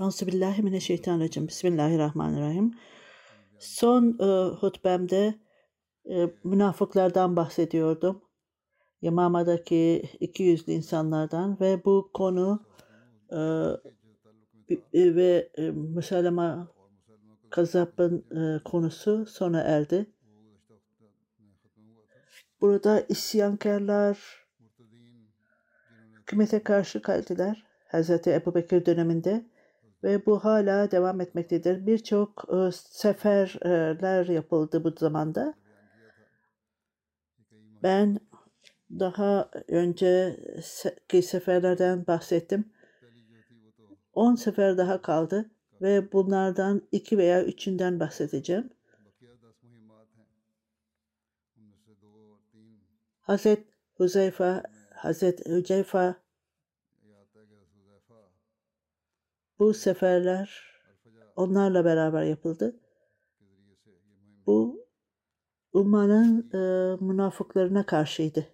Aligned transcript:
Euzubillahimineşşeytanirracim. 0.00 1.48
Bismillahirrahmanirrahim. 1.48 2.74
Son 3.58 4.18
e, 4.20 4.54
hutbemde 4.54 5.34
e, 6.10 6.30
münafıklardan 6.44 7.36
bahsediyordum. 7.36 8.22
Yamama'daki 9.02 10.02
iki 10.20 10.42
yüzlü 10.42 10.72
insanlardan 10.72 11.60
ve 11.60 11.84
bu 11.84 12.10
konu 12.14 12.66
e, 13.30 13.38
e, 14.92 15.14
ve 15.14 15.50
e, 15.54 15.70
Müselama 15.70 16.68
Kazap'ın 17.50 18.24
e, 18.36 18.62
konusu 18.64 19.26
sona 19.26 19.60
erdi. 19.60 20.06
Burada 22.60 23.00
isyankarlar 23.08 24.18
hükümete 26.20 26.62
karşı 26.62 27.02
kaldılar. 27.02 27.64
Hazreti 27.88 28.30
Ebu 28.30 28.54
Bekir 28.54 28.86
döneminde 28.86 29.53
ve 30.04 30.26
bu 30.26 30.44
hala 30.44 30.90
devam 30.90 31.20
etmektedir. 31.20 31.86
Birçok 31.86 32.44
e, 32.48 32.72
seferler 32.72 34.26
yapıldı 34.26 34.84
bu 34.84 34.90
zamanda. 34.98 35.54
Ben 37.82 38.20
daha 38.90 39.50
önceki 39.68 41.22
seferlerden 41.22 42.06
bahsettim. 42.06 42.72
10 44.12 44.34
sefer 44.34 44.78
daha 44.78 45.02
kaldı 45.02 45.50
ve 45.82 46.12
bunlardan 46.12 46.82
iki 46.92 47.18
veya 47.18 47.44
üçünden 47.44 48.00
bahsedeceğim. 48.00 48.70
Hazret 53.20 53.66
Huzeyfa, 53.94 54.62
Hazret 54.94 55.46
Hüceyfa 55.46 56.23
bu 59.58 59.74
seferler 59.74 60.74
onlarla 61.36 61.84
beraber 61.84 62.22
yapıldı. 62.22 62.80
Bu 64.46 64.86
Uman'ın 65.72 66.50
e, 66.52 66.96
münafıklarına 67.04 67.86
karşıydı. 67.86 68.46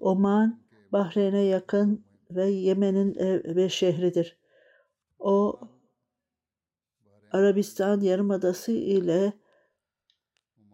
Oman, 0.00 0.62
Bahreyn'e 0.92 1.42
yakın 1.42 2.04
ve 2.30 2.46
Yemen'in 2.50 3.14
e, 3.18 3.56
bir 3.56 3.68
şehridir. 3.68 4.38
O 5.18 5.60
Arabistan 7.32 8.00
Yarımadası 8.00 8.72
ile 8.72 9.32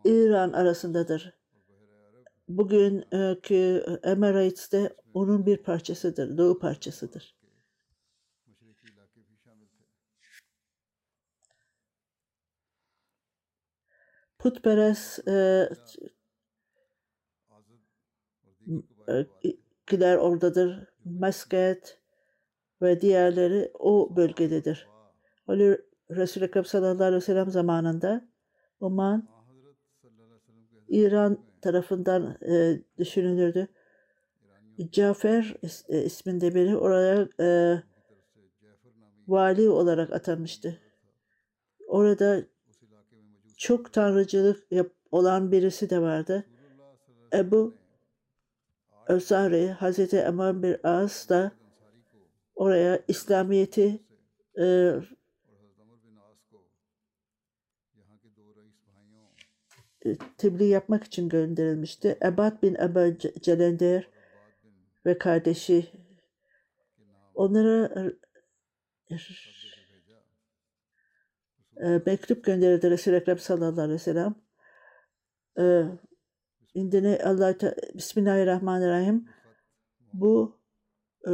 İran 0.04 0.52
arasındadır. 0.52 1.34
Bugünkü 2.48 3.84
Emirates'te 4.02 4.96
onun 5.14 5.46
bir 5.46 5.56
parçasıdır, 5.56 6.38
doğu 6.38 6.58
parçasıdır. 6.58 7.37
Putperest 14.38 15.28
e, 15.28 15.68
kiler 19.86 20.16
oradadır. 20.16 20.88
Mesket 21.04 21.98
ve 22.82 23.00
diğerleri 23.00 23.70
o 23.74 24.16
bölgededir. 24.16 24.88
Öyle 25.48 25.80
Resul-i 26.10 26.44
Ekrem 26.44 26.64
sallallahu 26.64 27.04
aleyhi 27.04 27.22
ve 27.22 27.26
sellem 27.26 27.50
zamanında 27.50 28.28
Oman 28.80 29.28
İran 30.88 31.38
tarafından 31.60 32.38
e, 32.48 32.82
düşünülürdü. 32.98 33.68
Cafer 34.92 35.54
e, 35.88 36.02
isminde 36.04 36.54
biri 36.54 36.76
oraya 36.76 37.28
e, 37.40 37.82
vali 39.28 39.68
olarak 39.68 40.12
atanmıştı. 40.12 40.78
Orada 41.86 42.42
çok 43.58 43.92
tanrıcılık 43.92 44.72
yap, 44.72 44.90
olan 45.10 45.52
birisi 45.52 45.90
de 45.90 46.00
vardı. 46.00 46.46
Ebu 47.32 47.74
Özari, 49.06 49.68
Hazreti 49.68 50.16
Eman 50.16 50.62
bir 50.62 50.80
As 50.84 51.28
da 51.28 51.52
oraya 52.54 53.02
İslamiyet'i 53.08 54.02
e, 54.58 54.92
tebliğ 60.38 60.64
yapmak 60.64 61.04
için 61.04 61.28
gönderilmişti. 61.28 62.18
Ebad 62.24 62.62
bin 62.62 62.74
Ebu 62.74 63.18
Celender 63.40 64.08
ve 65.06 65.18
kardeşi 65.18 65.86
onlara 67.34 68.12
e, 71.80 72.02
mektup 72.06 72.44
gönderildi 72.44 72.90
Resul-i 72.90 73.16
Ekrem 73.16 73.38
sallallahu 73.38 73.80
aleyhi 73.80 73.94
ve 73.94 73.98
sellem. 73.98 74.34
E, 75.58 75.84
indine 76.74 77.20
Allah 77.24 77.54
Bismillahirrahmanirrahim. 77.94 79.28
Bu 80.12 80.60
e, 81.28 81.32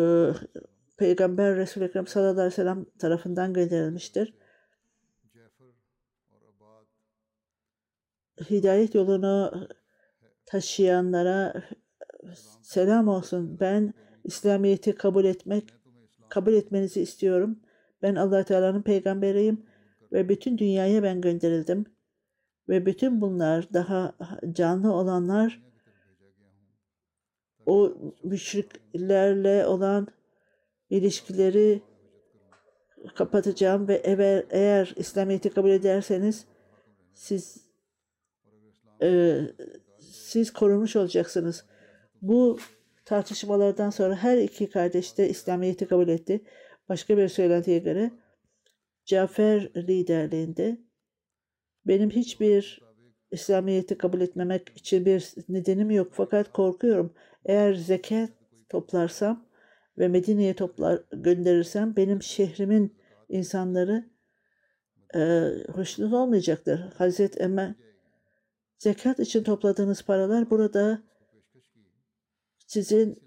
Peygamber 0.97 1.57
Resul-i 1.57 1.85
Ekrem 1.85 2.07
sallallahu 2.07 2.33
aleyhi 2.33 2.47
ve 2.47 2.57
sellem 2.57 2.87
tarafından 2.99 3.53
gönderilmiştir. 3.53 4.35
Hidayet 8.51 8.95
yolunu 8.95 9.69
taşıyanlara 10.47 11.63
selam 12.63 13.09
olsun. 13.09 13.61
Ben 13.61 13.95
İslamiyet'i 14.25 14.95
kabul 14.95 15.25
etmek 15.25 15.75
kabul 16.29 16.53
etmenizi 16.53 17.01
istiyorum. 17.01 17.61
Ben 18.03 18.15
Allah 18.15 18.45
Teala'nın 18.45 18.83
peygamberiyim 18.83 19.67
ve 20.15 20.29
bütün 20.29 20.59
dünyaya 20.59 21.03
ben 21.03 21.21
gönderildim. 21.21 21.87
Ve 22.69 22.87
bütün 22.87 23.21
bunlar 23.21 23.73
daha 23.73 24.15
canlı 24.53 24.93
olanlar 24.93 25.63
o 27.67 27.97
müşriklerle 28.23 29.67
olan 29.67 30.09
ilişkileri 30.91 31.83
kapatacağım 33.15 33.89
ve 33.89 33.95
eğer, 34.05 34.45
eğer 34.51 34.95
İslamiyet'i 34.97 35.51
kabul 35.51 35.71
ederseniz 35.71 36.45
siz 37.15 37.65
e, 39.03 39.41
siz 40.01 40.53
korunmuş 40.53 40.97
olacaksınız. 40.97 41.65
Bu 42.23 42.59
tartışmalardan 43.05 43.91
sonra 43.91 44.17
her 44.17 44.39
iki 44.39 44.71
kardeş 44.71 45.19
de 45.19 45.29
İslamiyet'i 45.29 45.87
kabul 45.87 46.09
etti. 46.09 46.45
Başka 46.89 47.17
bir 47.17 47.29
söylentiye 47.29 47.79
göre 47.79 48.11
Cafer 49.05 49.71
liderliğinde 49.77 50.79
benim 51.87 52.11
hiçbir 52.11 52.85
İslamiyet'i 53.31 53.99
kabul 53.99 54.21
etmemek 54.21 54.69
için 54.77 55.07
bir 55.07 55.35
nedenim 55.49 55.91
yok 55.91 56.13
fakat 56.13 56.53
korkuyorum. 56.53 57.15
Eğer 57.45 57.75
zekat 57.75 58.31
toplarsam 58.69 59.47
ve 59.99 60.09
Medine'ye 60.09 60.55
toplar 60.55 61.03
gönderirsem 61.13 61.97
benim 61.97 62.23
şehrimin 62.23 62.97
insanları 63.29 64.11
e, 65.15 65.51
hoşnut 65.73 66.13
olmayacaktır. 66.13 66.79
Hazreti 66.79 67.43
Ömer 67.43 67.75
zekat 68.79 69.21
için 69.21 69.43
topladığınız 69.43 70.03
paralar 70.03 70.51
burada 70.51 71.03
sizin 72.67 73.19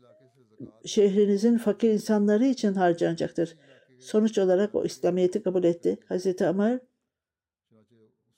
şehrinizin 0.86 1.58
fakir 1.58 1.90
insanları 1.90 2.46
için 2.46 2.74
harcanacaktır. 2.74 3.58
Sonuç 4.00 4.38
olarak 4.38 4.76
o 4.76 4.86
İslamiyet'i 4.86 5.44
kabul 5.44 5.64
etti. 5.64 5.98
Hazreti 6.06 6.46
Ömer 6.46 6.80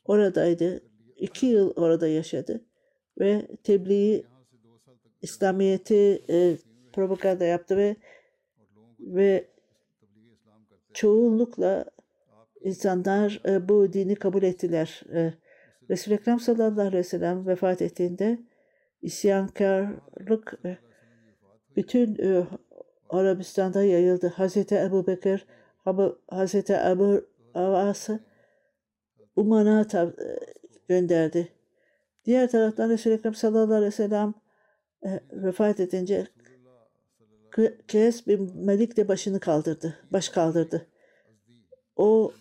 oradaydı. 0.06 0.84
İki 1.18 1.46
yıl 1.46 1.72
orada 1.76 2.08
yaşadı. 2.08 2.66
Ve 3.20 3.48
tebliği 3.64 4.26
İslamiyet'i 5.22 6.24
e, 6.30 6.58
propaganda 6.94 7.46
yaptı 7.46 7.78
ve 7.78 7.96
ve 9.00 9.48
çoğunlukla 10.94 11.86
insanlar 12.62 13.42
e, 13.46 13.70
bu 13.70 13.94
dini 13.94 14.16
kabul 14.16 14.44
ettiler. 14.44 15.04
E, 15.14 15.34
Resul-i 15.90 16.16
Ekrem 16.16 16.40
sallallahu 16.40 16.82
aleyhi 16.82 16.98
ve 16.98 17.04
sellem 17.04 17.48
vefat 17.48 17.82
ettiğinde 17.82 18.40
isyankarlık 19.02 20.60
e, 20.66 20.78
bütün 21.76 22.16
e, 22.16 22.48
Arabistan'da 23.10 23.84
yayıldı. 23.84 24.28
Hazreti 24.28 24.76
Ebu 24.76 25.08
Bekir, 25.08 25.46
Hazreti 26.30 26.74
Ebu 26.74 27.26
Avas'ı 27.54 28.20
Uman'a 29.36 29.88
e, 29.94 30.14
gönderdi. 30.88 31.50
Diğer 32.26 32.52
taraftan 32.52 32.90
Resul-i 32.90 33.14
Ekrem 33.14 33.36
sallallahu 33.36 33.74
aleyhi 33.74 33.86
ve 33.86 33.92
sellem 33.92 34.34
e, 35.06 35.20
vefat 35.32 35.80
edince 35.80 36.28
Kes 37.88 38.28
bin 38.28 38.66
Melik 38.66 38.98
de 38.98 39.08
başını 39.08 39.40
kaldırdı, 39.40 39.98
baş 40.12 40.30
kaldırdı. 40.30 40.88
O 41.96 42.34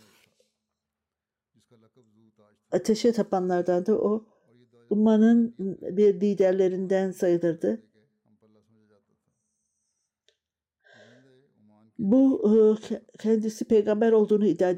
ateşe 2.72 3.12
tapanlardan 3.12 3.86
da 3.86 3.98
o 3.98 4.24
ummanın 4.90 5.54
bir 5.80 6.20
liderlerinden 6.20 7.10
sayılırdı. 7.10 7.82
Bu 11.98 12.42
e, 12.48 12.54
kendisi 13.18 13.64
peygamber 13.64 14.12
olduğunu 14.12 14.46
iddia 14.46 14.70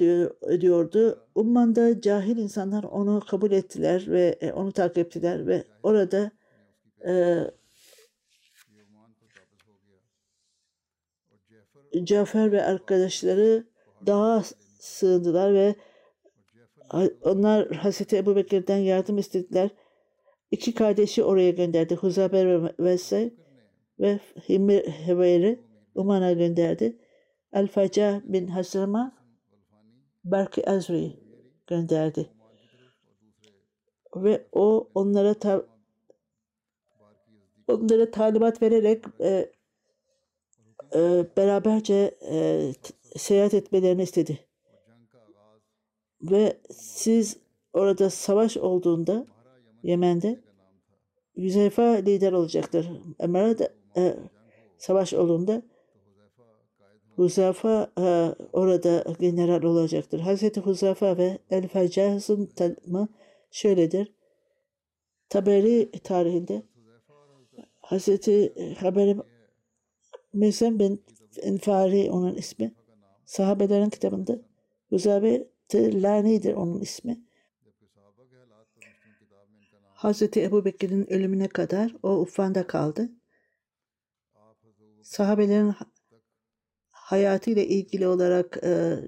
ediyordu. 0.50 1.28
Umman'da 1.34 2.00
cahil 2.00 2.36
insanlar 2.36 2.84
onu 2.84 3.20
kabul 3.20 3.52
ettiler 3.52 4.04
ve 4.08 4.38
e, 4.40 4.52
onu 4.52 4.72
takip 4.72 4.98
ettiler 4.98 5.46
ve 5.46 5.64
orada 5.82 6.30
e, 7.06 7.44
Cafer 12.04 12.52
ve 12.52 12.64
arkadaşları 12.64 13.66
dağa 14.06 14.42
sığındılar 14.78 15.54
ve 15.54 15.74
onlar 17.22 17.72
Hazreti 17.72 18.16
Ebu 18.16 18.36
Bekir'den 18.36 18.78
yardım 18.78 19.18
istediler. 19.18 19.70
İki 20.50 20.74
kardeşi 20.74 21.24
oraya 21.24 21.50
gönderdi. 21.50 21.94
Huzaber 21.94 22.62
ve 22.62 22.72
Vese 22.78 23.34
ve 24.00 24.18
Himir 24.48 24.88
Heveyri 24.88 25.60
Uman'a 25.94 26.32
gönderdi. 26.32 26.98
El-Faca 27.52 28.22
bin 28.24 28.46
Hasrama 28.46 29.12
Berki 30.24 30.70
Azri 30.70 31.20
gönderdi. 31.66 32.30
Ve 34.16 34.46
o 34.52 34.90
onlara 34.94 35.34
ta 35.34 35.66
onlara 37.68 38.10
talimat 38.10 38.62
vererek 38.62 39.04
e, 39.20 39.52
e, 40.94 41.26
beraberce 41.36 42.18
e, 42.30 42.72
seyahat 43.16 43.54
etmelerini 43.54 44.02
istedi. 44.02 44.46
Ve 46.22 46.60
siz 46.70 47.36
orada 47.72 48.10
savaş 48.10 48.56
olduğunda 48.56 49.26
Yemen'de 49.82 50.40
Yüzeyfa 51.36 51.82
lider 51.82 52.32
olacaktır. 52.32 52.90
Ömer'e 53.18 53.58
de 53.58 53.72
e, 53.96 54.16
savaş 54.78 55.14
olduğunda 55.14 55.62
Huzafa 57.20 57.92
e, 57.98 58.34
orada 58.52 59.04
general 59.20 59.62
olacaktır. 59.62 60.20
Hazreti 60.20 60.60
Huzafa 60.60 61.18
ve 61.18 61.38
El 61.50 61.68
Fecaz'ın 61.68 62.46
tanımı 62.46 63.08
şöyledir. 63.50 64.12
Taberi 65.28 65.90
tarihinde 66.04 66.62
Hazreti 67.80 68.54
Haber 68.80 69.16
Mesem 70.32 70.78
bin 70.78 71.04
Enfari 71.42 72.10
onun 72.10 72.34
ismi. 72.34 72.74
Sahabelerin 73.24 73.90
kitabında 73.90 74.38
Huzabe 74.88 75.48
Lani'dir 75.74 76.54
onun 76.54 76.80
ismi. 76.80 77.20
Hazreti 79.94 80.42
Ebu 80.42 80.64
Bekir'in 80.64 81.12
ölümüne 81.12 81.48
kadar 81.48 81.96
o 82.02 82.16
Uffan'da 82.16 82.66
kaldı. 82.66 83.10
Sahabelerin 85.02 85.74
hayatıyla 87.10 87.62
ilgili 87.62 88.06
olarak 88.06 88.58
e, 88.64 88.98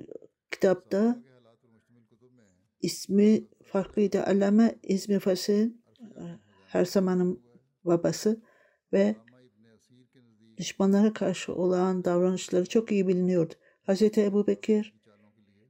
kitapta 0.51 1.23
ismi 2.81 3.45
farklıydı. 3.65 4.23
Allame 4.23 4.79
İzmi 4.83 5.19
Fasih'in 5.19 5.85
e, 6.01 6.23
her 6.67 6.85
zamanın 6.85 7.43
babası 7.85 8.43
ve 8.93 9.17
düşmanlara 10.57 11.13
karşı 11.13 11.55
olan 11.55 12.05
davranışları 12.05 12.67
çok 12.67 12.93
iyi 12.93 13.09
biliniyordu. 13.09 13.55
Hz. 13.89 14.03
Ebu 14.03 14.47
Bekir 14.47 14.95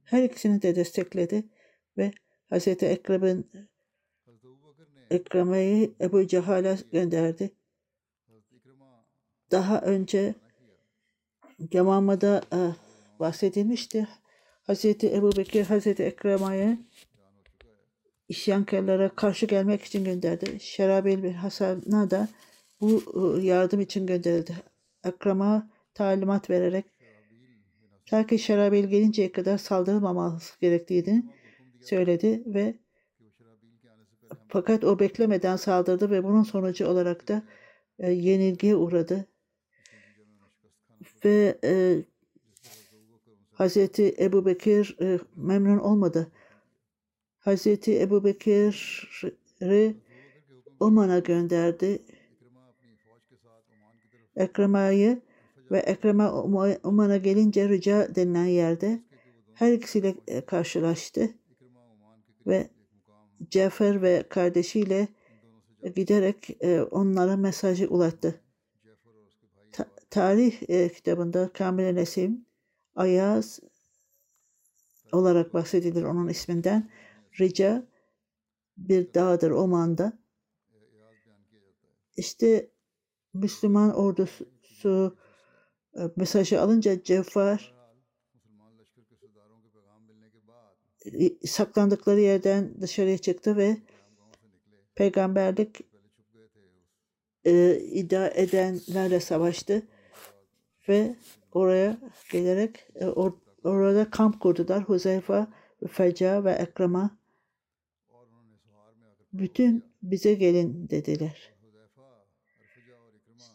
her 0.03 0.23
ikisini 0.23 0.61
de 0.61 0.75
destekledi 0.75 1.49
ve 1.97 2.11
Hz. 2.51 2.67
Ekrem'in 2.67 3.49
Ekreme'yi 5.09 5.95
Ebu 6.01 6.27
Cehal'e 6.27 6.77
gönderdi. 6.91 7.51
Daha 9.51 9.81
önce 9.81 10.35
Yamama'da 11.71 12.41
e, 12.53 12.59
bahsedilmişti. 13.19 14.07
Hz. 14.67 14.85
Ebu 14.85 15.37
Bekir 15.37 15.65
Hz. 15.65 15.87
Ekreme'ye 15.87 16.77
isyankarlara 18.29 19.09
karşı 19.09 19.45
gelmek 19.45 19.83
için 19.83 20.05
gönderdi. 20.05 20.59
Şerabil 20.59 21.23
bin 21.23 21.33
Hasan'a 21.33 22.11
da 22.11 22.27
bu 22.81 23.03
e, 23.39 23.41
yardım 23.45 23.81
için 23.81 24.07
gönderildi. 24.07 24.55
Ekrem'a 25.03 25.69
talimat 25.93 26.49
vererek 26.49 26.85
ta 28.05 28.37
Şerabil 28.37 28.83
gelinceye 28.83 29.31
kadar 29.31 29.57
saldırılmaması 29.57 30.59
gerektiğini 30.59 31.23
söyledi 31.81 32.43
ve 32.45 32.75
fakat 34.47 34.83
o 34.83 34.99
beklemeden 34.99 35.55
saldırdı 35.55 36.11
ve 36.11 36.23
bunun 36.23 36.43
sonucu 36.43 36.87
olarak 36.87 37.27
da 37.27 37.43
e, 37.99 38.11
yenilgiye 38.11 38.75
uğradı 38.75 39.27
ve 41.25 41.59
e, 41.63 42.03
Hazreti 43.53 44.15
Ebu 44.19 44.45
Bekir 44.45 44.97
e, 45.01 45.19
memnun 45.35 45.77
olmadı. 45.77 46.31
Hazreti 47.39 48.01
Ebu 48.01 48.23
Bekir'i 48.23 49.95
Oman'a 50.79 51.19
gönderdi. 51.19 52.03
Ekrema'yı 54.35 55.21
ve 55.71 55.79
Ekrema 55.79 56.31
Oman'a 56.83 57.17
gelince 57.17 57.69
Rica 57.69 58.15
denilen 58.15 58.45
yerde 58.45 59.03
her 59.53 59.71
ikisiyle 59.71 60.15
e, 60.27 60.41
karşılaştı 60.41 61.29
ve 62.47 62.69
Cafer 63.49 64.01
ve 64.01 64.23
kardeşiyle 64.29 65.07
giderek 65.95 66.57
e, 66.63 66.81
onlara 66.81 67.37
mesajı 67.37 67.87
ulaştı 67.87 68.42
tarih 70.13 70.69
e, 70.69 70.89
kitabında 70.89 71.53
Kamil 71.53 71.93
Nesim 71.93 72.45
Ayaz 72.95 73.59
olarak 75.11 75.53
bahsedilir 75.53 76.03
onun 76.03 76.27
isminden. 76.27 76.89
Rica 77.39 77.87
bir 78.77 79.13
dağdır 79.13 79.51
Oman'da. 79.51 80.13
İşte 82.17 82.69
Müslüman 83.33 83.95
ordusu 83.95 85.17
e, 85.95 86.01
mesajı 86.15 86.61
alınca 86.61 87.03
Cevfar 87.03 87.73
e, 91.05 91.47
saklandıkları 91.47 92.19
yerden 92.19 92.81
dışarıya 92.81 93.17
çıktı 93.17 93.57
ve 93.57 93.77
peygamberlik 94.95 95.81
e, 97.45 97.79
iddia 97.79 98.27
edenlerle 98.27 99.19
savaştı 99.19 99.87
ve 100.89 101.15
oraya 101.51 101.97
gelerek 102.31 102.87
e, 102.95 103.05
or, 103.05 103.33
orada 103.63 104.09
kamp 104.09 104.39
kurdular. 104.39 104.83
Huzeyfa, 104.83 105.47
Feca 105.91 106.43
ve 106.43 106.51
Ekrema 106.51 107.17
bütün 109.33 109.85
bize 110.03 110.33
gelin 110.33 110.89
dediler. 110.89 111.53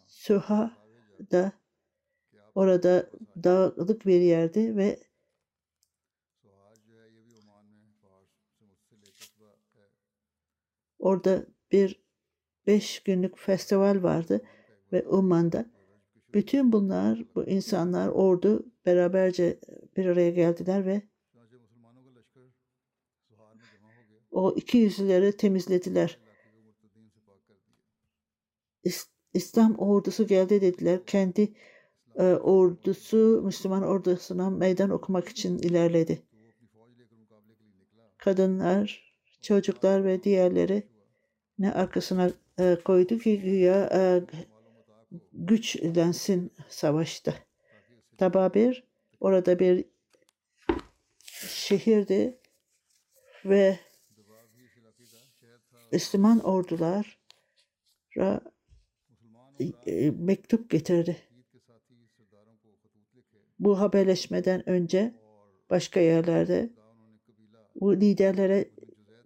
Süha 0.07 0.77
da 1.33 1.53
orada 2.55 3.11
dağlık 3.45 4.07
bir 4.07 4.21
yerdi 4.21 4.77
ve 4.77 5.01
orada 10.99 11.47
bir 11.73 12.03
beş 12.67 13.03
günlük 13.03 13.39
festival 13.39 14.03
vardı 14.03 14.41
ve 14.93 15.09
Umman'da. 15.09 15.78
Bütün 16.35 16.73
bunlar, 16.73 17.25
bu 17.35 17.45
insanlar, 17.45 18.09
ordu 18.09 18.67
beraberce 18.87 19.59
bir 19.97 20.07
araya 20.07 20.31
geldiler 20.31 20.87
ve 20.87 21.03
o 24.31 24.55
iki 24.57 24.79
yüzleri 24.79 25.37
temizlediler. 25.37 26.19
İslam 29.35 29.75
ordusu 29.79 30.27
geldi 30.27 30.61
dediler. 30.61 31.07
Kendi 31.07 31.55
e, 32.17 32.23
ordusu 32.23 33.43
Müslüman 33.45 33.83
ordusuna 33.83 34.51
meydan 34.51 34.91
okumak 34.91 35.29
için 35.29 35.59
ilerledi. 35.59 36.23
Kadınlar, 38.19 39.15
çocuklar 39.43 40.05
ve 40.05 40.23
diğerleri 40.23 40.83
ne 41.59 41.73
arkasına 41.73 42.31
e, 42.59 42.77
koydu 42.85 43.19
ki 43.19 43.41
güya 43.41 43.91
e, 43.93 44.23
güçlensin 45.33 46.53
savaşta. 46.69 47.35
Tababir 48.19 48.85
orada 49.21 49.59
bir 49.59 49.85
şehirdi 51.33 52.39
ve 53.45 53.79
Müslüman 55.93 56.41
ordulara 56.41 58.41
e, 59.87 60.11
mektup 60.11 60.71
getirdi. 60.71 61.17
Bu 63.59 63.81
haberleşmeden 63.81 64.69
önce 64.69 65.15
başka 65.71 66.01
yerlerde 66.01 66.71
bu 67.75 67.97
liderlere 67.97 68.71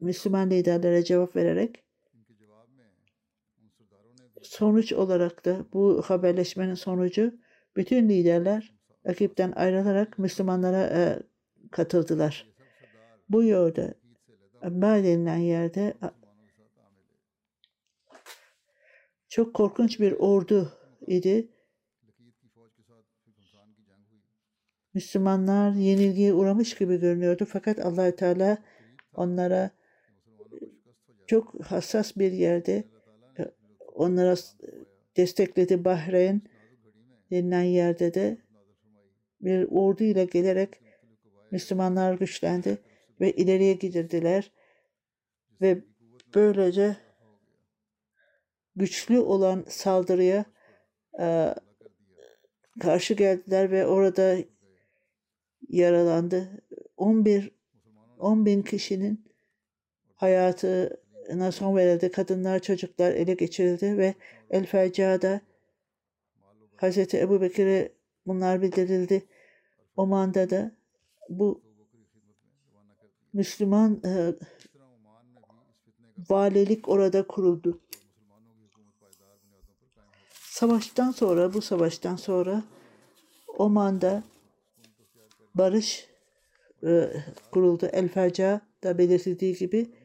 Müslüman 0.01 0.51
liderlere 0.51 1.05
cevap 1.05 1.37
vererek 1.37 1.85
sonuç 4.43 4.93
olarak 4.93 5.45
da 5.45 5.67
bu 5.73 6.03
haberleşmenin 6.03 6.75
sonucu 6.75 7.35
bütün 7.77 8.09
liderler 8.09 8.75
rakipten 9.07 9.53
ayrılarak 9.57 10.19
Müslümanlara 10.19 10.83
e, 10.83 11.19
katıldılar. 11.71 12.53
Bu 13.29 13.45
yolda 13.45 13.95
Ambar 14.63 15.05
denilen 15.05 15.37
yerde 15.37 15.95
çok 19.29 19.55
korkunç 19.55 20.01
bir 20.01 20.13
ordu 20.13 20.73
idi. 21.07 21.49
Müslümanlar 24.95 25.73
yenilgiye 25.73 26.33
uğramış 26.33 26.75
gibi 26.75 27.01
görünüyordu 27.01 27.45
fakat 27.49 27.79
allah 27.79 28.17
Teala 28.17 28.59
onlara 29.15 29.71
çok 31.27 31.65
hassas 31.65 32.17
bir 32.17 32.33
yerde 32.33 32.92
onlara 34.03 34.35
destekledi 35.17 35.85
Bahreyn 35.85 36.43
denilen 37.31 37.63
yerde 37.63 38.15
de 38.15 38.39
bir 39.41 39.69
ordu 39.71 40.05
ile 40.05 40.25
gelerek 40.25 40.81
Müslümanlar 41.51 42.15
güçlendi 42.15 42.79
ve 43.21 43.33
ileriye 43.33 43.73
gidirdiler 43.73 44.53
ve 45.61 45.85
böylece 46.35 46.97
güçlü 48.77 49.19
olan 49.19 49.65
saldırıya 49.69 50.45
e, 51.21 51.55
karşı 52.81 53.15
geldiler 53.15 53.71
ve 53.71 53.87
orada 53.87 54.37
yaralandı. 55.69 56.49
11 56.97 57.51
10 58.19 58.47
bin 58.47 58.63
kişinin 58.63 59.25
hayatına 60.15 61.02
son 61.51 61.77
verildi. 61.77 62.11
Kadınlar, 62.11 62.59
çocuklar 62.59 63.13
ele 63.13 63.35
geçirildi 63.35 63.99
ve 63.99 64.15
El 64.51 64.67
Fecca'da 64.67 65.41
Hz. 66.77 67.15
Ebu 67.15 67.41
Bekir'e 67.41 67.93
bunlar 68.27 68.63
bildirildi. 68.63 69.27
Oman'da 69.97 70.51
da 70.51 70.73
bu 71.29 71.63
Müslüman 73.33 74.01
e, 74.05 74.35
valilik 76.31 76.89
orada 76.89 77.27
kuruldu. 77.27 77.81
Savaştan 80.33 81.11
sonra, 81.11 81.55
bu 81.55 81.63
savaştan 81.63 82.17
sonra 82.17 82.63
Oman'da 83.59 84.23
barış 85.55 86.09
e, 86.87 87.13
kuruldu. 87.51 87.87
El 87.93 88.09
Faca 88.09 88.61
da 88.83 88.99
belirtildiği 88.99 89.57
gibi. 89.57 90.02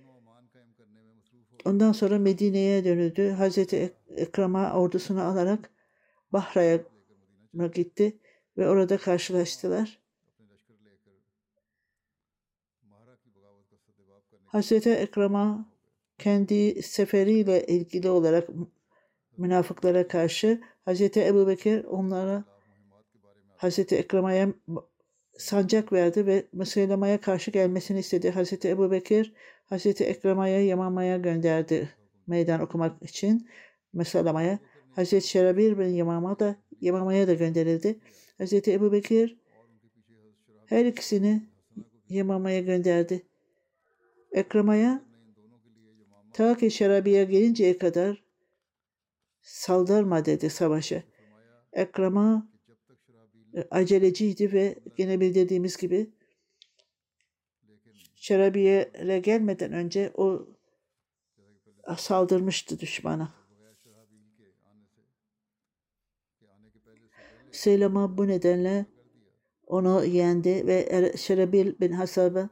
Ondan 1.67 1.91
sonra 1.91 2.19
Medine'ye 2.19 2.85
dönüldü. 2.85 3.29
Hazreti 3.29 3.93
Ekrem'a 4.09 4.73
ordusunu 4.73 5.21
alarak 5.21 5.69
Bahra'ya 6.33 6.79
gitti 7.73 8.17
ve 8.57 8.69
orada 8.69 8.97
karşılaştılar. 8.97 9.99
Hazreti 14.45 14.89
Ekrem'a 14.89 15.69
kendi 16.17 16.83
seferiyle 16.83 17.67
ilgili 17.67 18.09
olarak 18.09 18.49
münafıklara 19.37 20.07
karşı 20.07 20.61
Hazreti 20.85 21.25
Ebu 21.25 21.47
Bekir 21.47 21.83
onlara 21.83 22.43
Hazreti 23.57 23.95
Ekrem'e 23.95 24.53
sancak 25.37 25.93
verdi 25.93 26.25
ve 26.25 26.47
Müseylema'ya 26.53 27.21
karşı 27.21 27.51
gelmesini 27.51 27.99
istedi. 27.99 28.31
Hazreti 28.31 28.69
Ebu 28.69 28.91
Bekir 28.91 29.33
Hazreti 29.69 30.03
Ekrem'e 30.03 30.49
Yamama'ya 30.49 31.17
gönderdi 31.17 31.89
meydan 32.27 32.61
okumak 32.61 33.03
için 33.03 33.47
Müseylema'ya. 33.93 34.59
Hazreti 34.95 35.27
Şerabir 35.27 35.79
bin 35.79 35.87
Yamama 35.87 36.39
da 36.39 36.55
Yamama'ya 36.81 37.27
da 37.27 37.33
gönderildi. 37.33 37.99
Hazreti 38.37 38.73
Ebu 38.73 38.91
Bekir 38.91 39.37
her 40.65 40.85
ikisini 40.85 41.41
Yamama'ya 42.09 42.59
gönderdi. 42.59 43.27
Ekrema'ya 44.31 45.03
ta 46.33 46.57
ki 46.57 46.71
Şerabi'ye 46.71 47.23
gelinceye 47.25 47.77
kadar 47.77 48.23
saldırma 49.41 50.25
dedi 50.25 50.49
savaşa. 50.49 51.03
Ekrem'a 51.73 52.49
e, 53.53 53.61
aceleciydi 53.71 54.53
ve 54.53 54.75
gene 54.97 55.19
bildirdiğimiz 55.19 55.77
gibi 55.77 56.09
Şerabiye'ye 58.27 59.19
gelmeden 59.19 59.73
önce 59.73 60.11
o 60.17 60.47
saldırmıştı 61.97 62.79
düşmana. 62.79 63.33
Seylama 67.51 68.17
bu 68.17 68.27
nedenle 68.27 68.85
onu 69.67 70.05
yendi 70.05 70.67
ve 70.67 70.73
er, 70.73 71.17
Şerabil 71.17 71.79
bin 71.79 71.91
Hasabe 71.91 72.49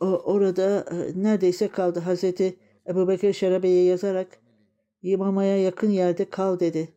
orada 0.00 0.86
e, 0.90 1.22
neredeyse 1.22 1.68
kaldı. 1.68 2.00
Hazreti 2.00 2.56
Ebu 2.86 3.08
Bekir 3.08 3.32
Şerabiye'ye 3.32 3.84
yazarak 3.84 4.40
imamaya 5.02 5.62
yakın 5.62 5.90
yerde 5.90 6.30
kal 6.30 6.60
dedi. 6.60 6.88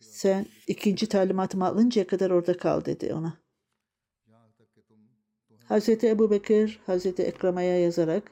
Sen 0.00 0.46
ikinci 0.66 1.08
talimatımı 1.08 1.66
alıncaya 1.66 2.06
kadar 2.06 2.30
orada 2.30 2.56
kal 2.56 2.84
dedi 2.84 3.14
ona. 3.14 3.41
Hazreti 5.72 6.08
Ebu 6.08 6.30
Bekir, 6.30 6.80
Hazreti 6.86 7.22
Ekrema'ya 7.22 7.80
yazarak 7.80 8.30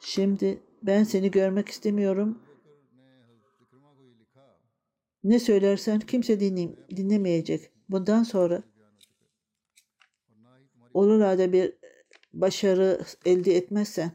Şimdi 0.00 0.58
ben 0.82 1.04
seni 1.04 1.30
görmek 1.30 1.68
istemiyorum. 1.68 2.38
Ne 5.24 5.38
söylersen 5.38 6.00
kimse 6.00 6.40
dinleyim, 6.40 6.76
dinlemeyecek. 6.96 7.70
Bundan 7.88 8.22
sonra 8.22 8.62
olur 10.94 11.20
halde 11.20 11.52
bir 11.52 11.72
başarı 12.32 13.00
elde 13.24 13.56
etmezsen 13.56 14.12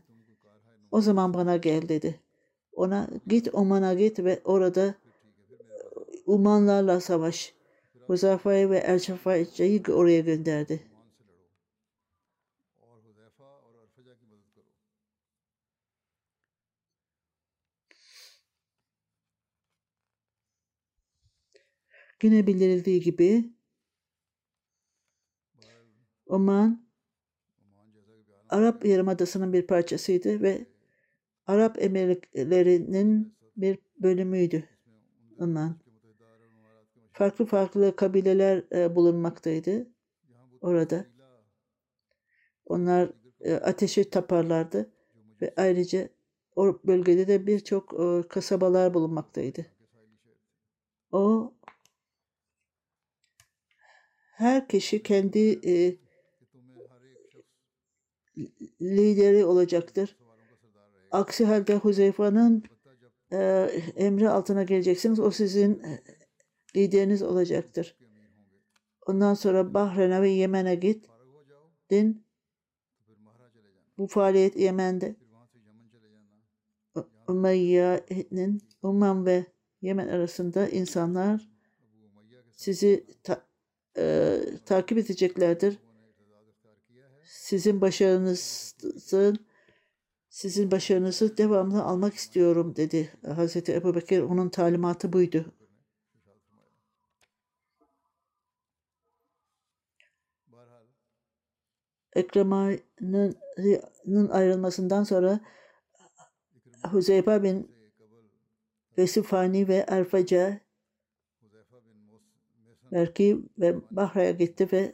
o 0.91 1.01
zaman 1.01 1.33
bana 1.33 1.57
gel 1.57 1.89
dedi. 1.89 2.19
Ona 2.73 3.09
git 3.27 3.53
Oman'a 3.53 3.93
git 3.93 4.19
ve 4.19 4.41
orada 4.45 4.95
Umanlarla 6.25 6.99
savaş. 6.99 7.53
Huzafa'yı 8.07 8.69
ve 8.69 8.77
Erçafa'yı 8.77 9.81
oraya 9.89 10.19
gönderdi. 10.19 10.92
Yine 22.23 22.47
bildirildiği 22.47 23.01
gibi 23.01 23.53
Oman 26.25 26.87
Arap 28.49 28.85
Yarımadası'nın 28.85 29.53
bir 29.53 29.67
parçasıydı 29.67 30.41
ve 30.41 30.65
Arap 31.47 31.81
Emirliklerinin 31.81 33.37
bir 33.57 33.79
bölümüydü. 33.99 34.69
Ondan. 35.39 35.79
Farklı 37.13 37.45
farklı 37.45 37.95
kabileler 37.95 38.63
e, 38.71 38.95
bulunmaktaydı 38.95 39.87
orada. 40.61 41.05
Onlar 42.65 43.09
e, 43.39 43.53
ateşi 43.53 44.09
taparlardı 44.09 44.91
ve 45.41 45.53
ayrıca 45.57 46.09
o 46.55 46.79
bölgede 46.83 47.27
de 47.27 47.47
birçok 47.47 47.93
e, 47.93 48.27
kasabalar 48.27 48.93
bulunmaktaydı. 48.93 49.65
O 51.11 51.52
her 54.33 54.67
kişi 54.67 55.03
kendi 55.03 55.59
e, 55.69 55.97
lideri 58.81 59.45
olacaktır. 59.45 60.17
Aksi 61.11 61.45
halde 61.45 61.75
Huzeyfa'nın 61.75 62.63
e, 63.31 63.69
emri 63.95 64.29
altına 64.29 64.63
geleceksiniz. 64.63 65.19
O 65.19 65.31
sizin 65.31 65.79
e, 65.83 66.03
lideriniz 66.75 67.21
olacaktır. 67.21 67.97
Ondan 69.05 69.33
sonra 69.33 69.73
Bahreyn'e 69.73 70.21
ve 70.21 70.29
Yemen'e 70.29 70.75
git. 70.75 71.05
Din 71.89 72.25
bu 73.97 74.07
faaliyet 74.07 74.55
Yemen'de 74.55 75.15
Umayya'nın 77.27 78.61
Umman 78.81 79.25
ve 79.25 79.45
Yemen 79.81 80.07
arasında 80.07 80.69
insanlar 80.69 81.49
sizi 82.51 83.05
ta, 83.23 83.47
e, 83.97 84.39
takip 84.65 84.97
edeceklerdir. 84.97 85.77
Sizin 87.23 87.81
başarınızın 87.81 89.37
sizin 90.29 90.71
başarınızı 90.71 91.37
devamlı 91.37 91.83
almak 91.83 92.13
istiyorum 92.13 92.75
dedi 92.75 93.11
Hazreti 93.35 93.73
Ebu 93.73 93.95
Bekir. 93.95 94.21
Onun 94.21 94.49
talimatı 94.49 95.13
buydu. 95.13 95.53
Ekrama'nın 102.15 104.29
ayrılmasından 104.29 105.03
sonra 105.03 105.39
Huzeyfa 106.91 107.43
bin 107.43 107.71
Vesifani 108.97 109.67
ve 109.67 109.85
Erfaca 109.87 110.59
Merki 112.93 113.39
ve 113.57 113.75
Bahra'ya 113.91 114.31
gitti 114.31 114.67
ve 114.71 114.93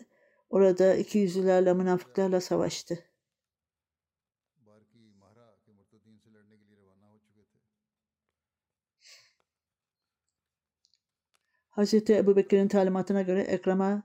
orada 0.50 0.96
iki 0.96 1.18
yüzlülerle 1.18 1.74
münafıklarla 1.74 2.42
savaştı. 2.42 3.00
Hz. 11.72 11.94
Ebu 11.94 12.36
Bekir'in 12.36 12.68
talimatına 12.68 13.22
göre 13.22 13.42
Ekrem'a 13.42 14.04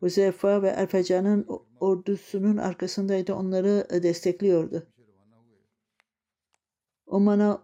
Huzeyfa 0.00 0.62
ve 0.62 0.68
Erfeca'nın 0.68 1.46
ordusunun 1.80 2.56
arkasındaydı. 2.56 3.34
Onları 3.34 4.02
destekliyordu. 4.02 4.86
Oman'a 7.06 7.62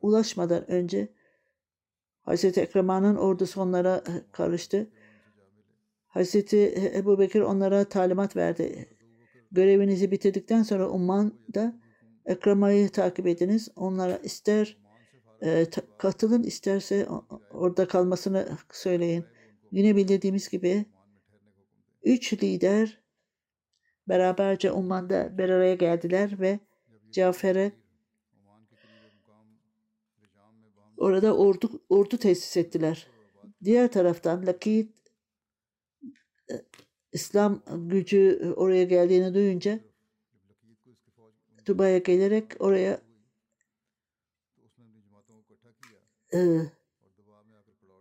ulaşmadan 0.00 0.70
önce 0.70 1.08
Hz. 2.26 2.44
Ekrema'nın 2.44 3.16
ordusu 3.16 3.60
onlara 3.60 4.02
karıştı. 4.32 4.90
Hz. 6.08 6.34
Ebu 6.94 7.18
Bekir 7.18 7.40
onlara 7.40 7.84
talimat 7.84 8.36
verdi. 8.36 8.88
Görevinizi 9.52 10.10
bitirdikten 10.10 10.62
sonra 10.62 10.88
Umman'da 10.88 11.80
Ekrema'yı 12.26 12.88
takip 12.88 13.26
ediniz. 13.26 13.68
Onlara 13.76 14.16
ister 14.16 14.76
e, 15.42 15.66
katılın 15.98 16.42
isterse 16.42 17.06
orada 17.52 17.88
kalmasını 17.88 18.48
söyleyin. 18.72 19.24
Yine 19.72 19.96
bildiğimiz 19.96 20.48
gibi 20.48 20.84
üç 22.02 22.32
lider 22.32 23.00
beraberce 24.08 24.72
Umman'da 24.72 25.38
bir 25.38 25.48
araya 25.48 25.74
geldiler 25.74 26.40
ve 26.40 26.60
Cafer'e 27.10 27.72
orada 31.02 31.36
ordu 31.36 31.70
ordu 31.88 32.16
tesis 32.16 32.56
ettiler. 32.56 33.06
Diğer 33.64 33.92
taraftan 33.92 34.46
Lakit 34.46 34.96
e, 36.50 36.54
İslam 37.12 37.62
gücü 37.76 38.52
oraya 38.56 38.84
geldiğini 38.84 39.34
duyunca 39.34 39.80
Tuba'ya 41.64 41.98
gelerek 41.98 42.44
oraya 42.58 43.00
e, 46.34 46.38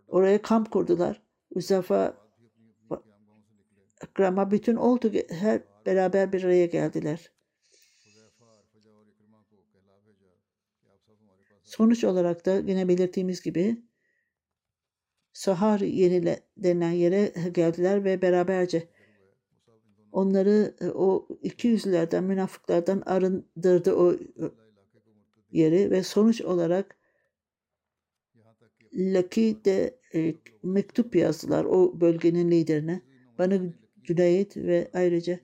oraya 0.08 0.42
kamp 0.42 0.72
kurdular. 0.72 1.22
Uzafa 1.56 2.22
Akrama 4.02 4.52
bütün 4.52 4.76
oldu 4.76 5.12
her 5.30 5.62
beraber 5.86 6.34
bir 6.34 6.44
araya 6.44 6.66
geldiler. 6.66 7.32
Sonuç 11.72 12.04
olarak 12.04 12.46
da 12.46 12.56
yine 12.56 12.88
belirttiğimiz 12.88 13.42
gibi 13.42 13.82
Sahar 15.34 15.80
yenile 15.80 16.40
denilen 16.58 16.92
yere 16.92 17.34
geldiler 17.52 18.04
ve 18.04 18.22
beraberce 18.22 18.88
onları 20.12 20.76
e, 20.82 20.86
o 20.86 21.28
iki 21.42 21.68
yüzlerden, 21.68 22.24
münafıklardan 22.24 23.04
arındırdı 23.06 23.94
o 23.94 24.16
yeri 25.52 25.92
ve 25.92 26.04
sonuç 26.04 26.42
olarak 26.42 26.98
Laki 28.94 29.66
de 29.66 30.00
e, 30.14 30.36
mektup 30.64 31.16
yazdılar 31.16 31.66
o 31.66 32.02
bölgenin 32.02 32.52
liderine. 32.52 33.02
Bana 33.38 33.60
Cüneyt 34.04 34.58
ve 34.58 34.92
ayrıca 34.94 35.40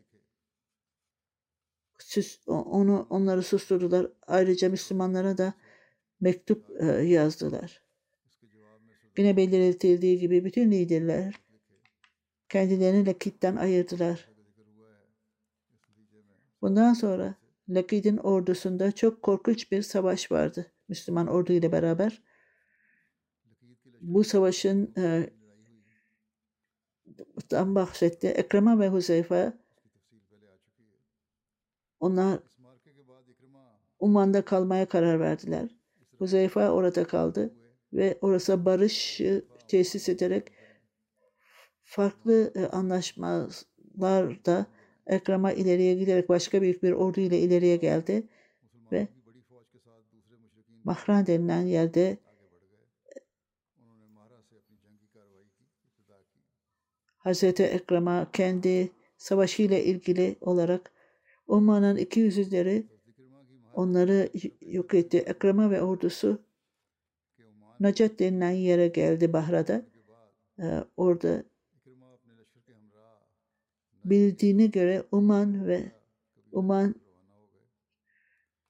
onu 2.47 3.07
onları 3.09 3.43
susturdular. 3.43 4.11
Ayrıca 4.27 4.69
Müslümanlara 4.69 5.37
da 5.37 5.53
mektup 6.19 6.81
e, 6.81 6.85
yazdılar. 6.85 7.81
Yine 9.17 9.37
belirtildiği 9.37 10.19
gibi 10.19 10.45
bütün 10.45 10.71
liderler 10.71 11.33
kendilerini 12.49 13.05
Lakit'ten 13.05 13.55
ayırdılar. 13.55 14.29
Bundan 16.61 16.93
sonra 16.93 17.35
Lakid'in 17.69 18.17
ordusunda 18.17 18.91
çok 18.91 19.21
korkunç 19.21 19.71
bir 19.71 19.81
savaş 19.81 20.31
vardı 20.31 20.71
Müslüman 20.89 21.27
ordu 21.27 21.53
ile 21.53 21.71
beraber. 21.71 22.21
Bu 24.01 24.23
savaşın 24.23 24.93
e, 24.97 25.29
dan 27.51 27.75
bahsetti. 27.75 28.27
Ekrema 28.27 28.79
ve 28.79 28.89
Huzeyfe 28.89 29.53
onlar 31.99 32.39
Uman'da 33.99 34.45
kalmaya 34.45 34.87
karar 34.89 35.19
verdiler. 35.19 35.76
Huzeyfe 36.17 36.69
orada 36.69 37.03
kaldı 37.03 37.53
ve 37.93 38.17
orası 38.21 38.65
barış 38.65 39.21
tesis 39.67 40.09
ederek 40.09 40.51
farklı 41.83 42.51
e, 42.55 42.65
anlaşmalarda 42.65 44.65
Ekrem'a 45.07 45.51
ileriye 45.51 45.95
giderek 45.95 46.29
başka 46.29 46.61
büyük 46.61 46.83
bir 46.83 46.91
ordu 46.91 47.19
ile 47.19 47.39
ileriye 47.39 47.75
geldi 47.75 48.27
ve 48.91 49.07
Mahran 50.83 51.27
denilen 51.27 51.61
yerde 51.61 52.17
Hz. 57.25 57.43
Ekrem'a 57.43 58.31
kendi 58.31 58.91
savaşıyla 59.17 59.77
ilgili 59.77 60.35
olarak 60.41 60.91
Umman'ın 61.47 61.95
iki 61.95 62.19
yüzleri 62.19 62.87
onları 63.77 64.29
yok 64.61 64.93
etti. 64.93 65.17
Ekrem'a 65.17 65.71
ve 65.71 65.81
ordusu 65.81 66.41
Nacat 67.79 68.19
denilen 68.19 68.51
yere 68.51 68.87
geldi 68.87 69.33
Bahra'da. 69.33 69.85
Ee, 70.59 70.83
orada 70.97 71.43
bildiğine 74.05 74.65
göre 74.65 75.03
Uman 75.11 75.67
ve 75.67 75.91
Uman 76.51 76.95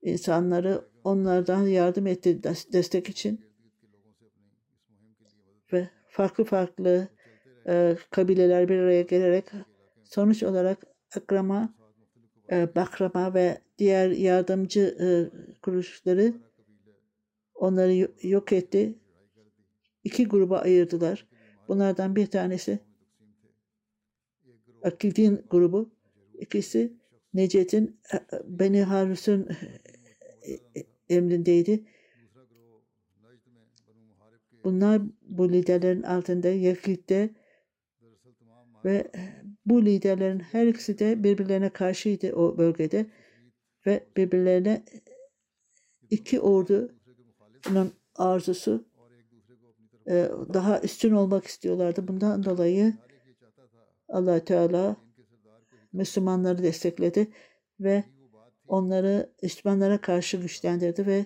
insanları 0.02 0.88
onlardan 1.04 1.68
yardım 1.68 2.08
etti 2.08 2.44
destek 2.74 3.10
için 3.10 3.46
ve 5.74 5.90
farklı 6.08 6.44
farklı 6.44 7.08
e, 7.68 7.98
kabileler 8.12 8.70
bir 8.70 8.78
araya 8.78 9.02
gelerek 9.02 9.46
sonuç 10.04 10.44
olarak 10.44 10.84
Akrama, 11.16 11.74
e, 12.52 12.76
Bakrama 12.76 13.34
ve 13.34 13.67
diğer 13.78 14.10
yardımcı 14.10 14.98
e, 15.00 15.08
kuruluşları 15.62 16.34
onları 17.56 18.10
yok 18.28 18.54
etti. 18.54 18.96
İki 20.04 20.28
gruba 20.28 20.60
ayırdılar. 20.60 21.28
Bunlardan 21.68 22.16
bir 22.16 22.28
tanesi 22.28 22.80
Akidin 24.84 25.46
grubu, 25.50 25.90
ikisi 26.40 26.94
Necet'in 27.34 28.00
e, 28.14 28.18
Beni 28.48 28.84
Harus'un 28.84 29.48
e, 30.42 30.52
e, 30.80 30.86
emrindeydi. 31.10 31.84
Bunlar 34.64 35.02
bu 35.22 35.54
liderlerin 35.54 36.04
altında 36.04 36.48
Yakit'te 36.48 37.30
ve 38.86 39.12
bu 39.66 39.86
liderlerin 39.86 40.40
her 40.40 40.68
ikisi 40.68 41.00
de 41.00 41.24
birbirlerine 41.24 41.70
karşıydı 41.70 42.34
o 42.34 42.58
bölgede 42.58 43.06
ve 43.88 44.08
birbirlerine 44.18 44.84
iki 46.10 46.40
ordunun 46.40 47.94
arzusu 48.16 48.86
e, 50.08 50.32
daha 50.54 50.82
üstün 50.82 51.12
olmak 51.12 51.46
istiyorlardı. 51.46 52.08
Bundan 52.08 52.44
dolayı 52.44 52.94
allah 54.10 54.40
Teala 54.40 54.96
Müslümanları 55.94 56.64
destekledi 56.64 57.28
ve 57.80 58.04
onları 58.68 59.34
düşmanlara 59.44 60.02
karşı 60.02 60.38
güçlendirdi 60.38 61.06
ve 61.06 61.26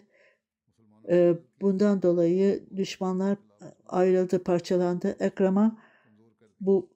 e, 1.09 1.35
bundan 1.61 2.01
dolayı 2.01 2.63
düşmanlar 2.77 3.37
ayrıldı, 3.85 4.43
parçalandı. 4.43 5.15
Ekrem'a 5.19 5.77
bu 6.59 6.89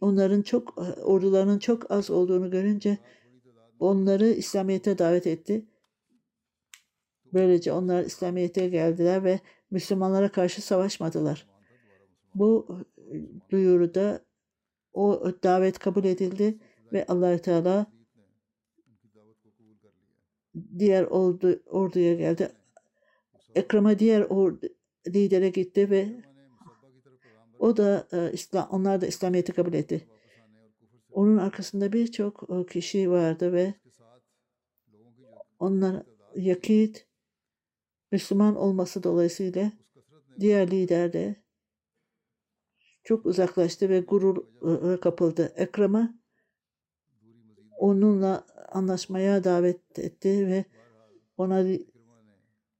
onların 0.00 0.42
çok 0.42 0.78
ordularının 1.04 1.58
çok 1.58 1.90
az 1.90 2.10
olduğunu 2.10 2.50
görünce 2.50 2.98
onları 3.82 4.26
İslamiyet'e 4.26 4.98
davet 4.98 5.26
etti. 5.26 5.66
Böylece 7.32 7.72
onlar 7.72 8.04
İslamiyet'e 8.04 8.68
geldiler 8.68 9.24
ve 9.24 9.40
Müslümanlara 9.70 10.32
karşı 10.32 10.62
savaşmadılar. 10.62 11.46
Bu 12.34 12.78
duyuruda 13.50 14.24
o 14.92 15.32
davet 15.42 15.78
kabul 15.78 16.04
edildi 16.04 16.58
ve 16.92 17.06
allah 17.06 17.38
Teala 17.38 17.86
diğer 20.78 21.04
ordu, 21.04 21.62
orduya 21.66 22.14
geldi. 22.14 22.52
Ekrem'e 23.54 23.98
diğer 23.98 24.20
ordu, 24.20 24.66
lidere 25.08 25.48
gitti 25.48 25.90
ve 25.90 26.08
o 27.58 27.76
da 27.76 28.08
e, 28.12 28.32
İslam, 28.32 28.68
onlar 28.70 29.00
da 29.00 29.06
İslamiyet'i 29.06 29.52
kabul 29.52 29.72
etti. 29.72 30.11
Onun 31.12 31.36
arkasında 31.36 31.92
birçok 31.92 32.50
e, 32.50 32.66
kişi 32.66 33.10
vardı 33.10 33.52
ve 33.52 33.74
onlar 35.58 36.02
yakit 36.36 37.06
Müslüman 38.12 38.56
olması 38.56 39.02
dolayısıyla 39.02 39.72
diğer 40.40 40.70
lider 40.70 41.12
de 41.12 41.36
çok 43.04 43.26
uzaklaştı 43.26 43.88
ve 43.88 44.00
gurur 44.00 44.36
kapıldı. 45.00 45.52
Ekrem'e 45.56 46.14
onunla 47.78 48.46
anlaşmaya 48.68 49.44
davet 49.44 49.98
etti 49.98 50.46
ve 50.46 50.64
ona 51.36 51.64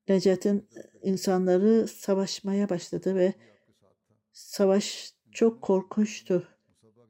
Necat'ın 0.09 0.68
insanları 1.03 1.88
savaşmaya 1.88 2.68
başladı 2.68 3.14
ve 3.14 3.35
savaş 4.33 5.14
çok 5.33 5.62
korkunçtu 5.62 6.49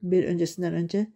bir 0.02 0.24
öncesinden 0.24 0.74
önce. 0.74 1.06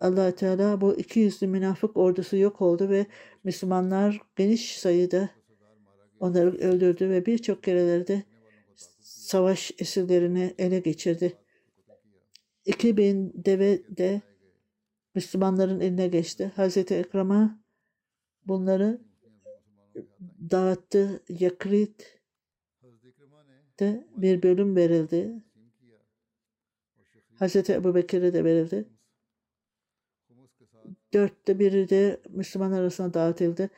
allah 0.00 0.34
Teala 0.34 0.80
bu 0.80 0.96
iki 0.96 1.20
yüzlü 1.20 1.46
münafık 1.46 1.96
ordusu 1.96 2.36
yok 2.36 2.62
oldu 2.62 2.88
ve 2.88 3.06
Müslümanlar 3.44 4.20
geniş 4.36 4.78
sayıda 4.78 5.30
onları 6.20 6.58
öldürdü 6.58 7.08
ve 7.08 7.26
birçok 7.26 7.62
kerelerde 7.62 8.22
savaş 9.00 9.72
esirlerini 9.78 10.54
ele 10.58 10.78
geçirdi. 10.78 11.36
2000 12.64 13.32
deve 13.44 13.82
de 13.88 14.22
Müslümanların 15.14 15.80
eline 15.80 16.08
geçti. 16.08 16.52
Hazreti 16.56 16.94
Ekrem'a 16.94 17.62
bunları 18.46 19.00
dağıttı. 20.50 21.22
Yakrit 21.28 22.20
de 23.80 24.06
bir 24.16 24.42
bölüm 24.42 24.76
verildi. 24.76 25.42
Hazreti 27.38 27.72
Ebu 27.72 27.94
Bekir'e 27.94 28.32
de 28.32 28.44
verildi. 28.44 28.88
Dörtte 31.12 31.58
biri 31.58 31.88
de 31.88 32.20
Müslüman 32.28 32.72
arasında 32.72 33.14
dağıtıldı. 33.14 33.70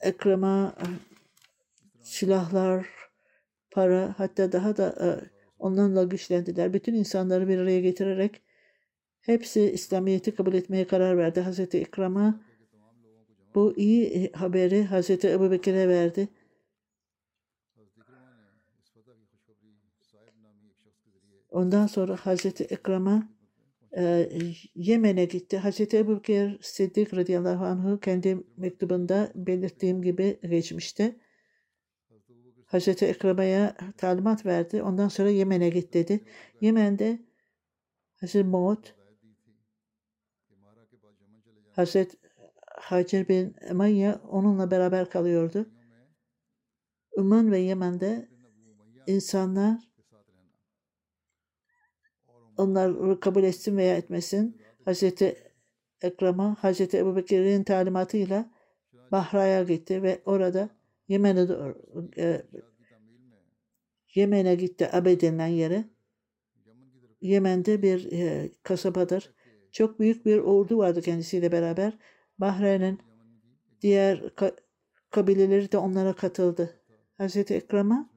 Ekrem'a 0.00 0.76
silahlar, 2.02 2.86
para 3.70 4.14
hatta 4.18 4.52
daha 4.52 4.76
da 4.76 4.94
e, 5.00 5.08
onlarla 5.58 6.02
güçlendiler. 6.02 6.72
Bütün 6.72 6.94
insanları 6.94 7.48
bir 7.48 7.58
araya 7.58 7.80
getirerek 7.80 8.42
hepsi 9.20 9.70
İslamiyet'i 9.70 10.34
kabul 10.34 10.54
etmeye 10.54 10.86
karar 10.86 11.18
verdi. 11.18 11.40
Hazreti 11.40 11.78
İkram'a 11.78 12.40
bu 13.54 13.76
iyi 13.76 14.04
e, 14.06 14.32
haberi 14.32 14.84
Hazreti 14.84 15.28
Ebu 15.28 15.50
Bekir'e 15.50 15.88
verdi. 15.88 16.28
Ondan 21.50 21.86
sonra 21.86 22.16
Hazreti 22.16 22.64
İkram'a 22.64 23.28
e, 23.96 24.28
Yemen'e 24.74 25.24
gitti. 25.24 25.58
Hazreti 25.58 25.96
Ebu 25.96 26.16
Bekir 26.16 26.58
Siddik 26.62 27.14
radıyallahu 27.14 27.64
anh'ı 27.64 28.00
kendi 28.00 28.46
mektubunda 28.56 29.32
belirttiğim 29.34 30.02
gibi 30.02 30.40
geçmişti. 30.42 31.20
Hazreti 32.66 33.06
Ekrama'ya 33.06 33.76
talimat 33.96 34.46
verdi. 34.46 34.82
Ondan 34.82 35.08
sonra 35.08 35.30
Yemen'e 35.30 35.68
git 35.68 35.94
dedi. 35.94 36.24
Yemen'de 36.60 37.18
Hazreti 38.20 38.44
Muad 38.44 38.84
Hazreti 41.72 42.16
Hacer 42.80 43.28
bin 43.28 43.56
Emayya 43.60 44.20
onunla 44.28 44.70
beraber 44.70 45.10
kalıyordu. 45.10 45.70
Üman 47.16 47.52
ve 47.52 47.58
Yemen'de 47.58 48.28
insanlar 49.06 49.87
onlar 52.58 53.20
kabul 53.20 53.42
etsin 53.42 53.76
veya 53.76 53.96
etmesin 53.96 54.60
Hazreti 54.84 55.36
Ekrem'a 56.02 56.56
Hazreti 56.60 56.96
Ebu 56.96 57.16
Bekir'in 57.16 57.64
talimatıyla 57.64 58.50
Bahra'ya 59.12 59.62
gitti 59.62 60.02
ve 60.02 60.22
orada 60.24 60.70
Yemen'e 61.08 61.46
e, 62.16 62.42
Yemen'e 64.14 64.54
gitti 64.54 64.88
Abe 64.92 65.20
denilen 65.20 65.46
yere. 65.46 65.84
Yemen'de 67.20 67.82
bir 67.82 68.12
e, 68.12 68.50
kasabadır. 68.62 69.34
Çok 69.72 70.00
büyük 70.00 70.26
bir 70.26 70.38
ordu 70.38 70.78
vardı 70.78 71.02
kendisiyle 71.02 71.52
beraber. 71.52 71.98
Bahreyn'in 72.38 72.98
diğer 73.80 74.34
ka 74.34 74.52
kabileleri 75.10 75.72
de 75.72 75.78
onlara 75.78 76.12
katıldı. 76.12 76.80
Hazreti 77.18 77.54
Ekrem'a 77.54 78.10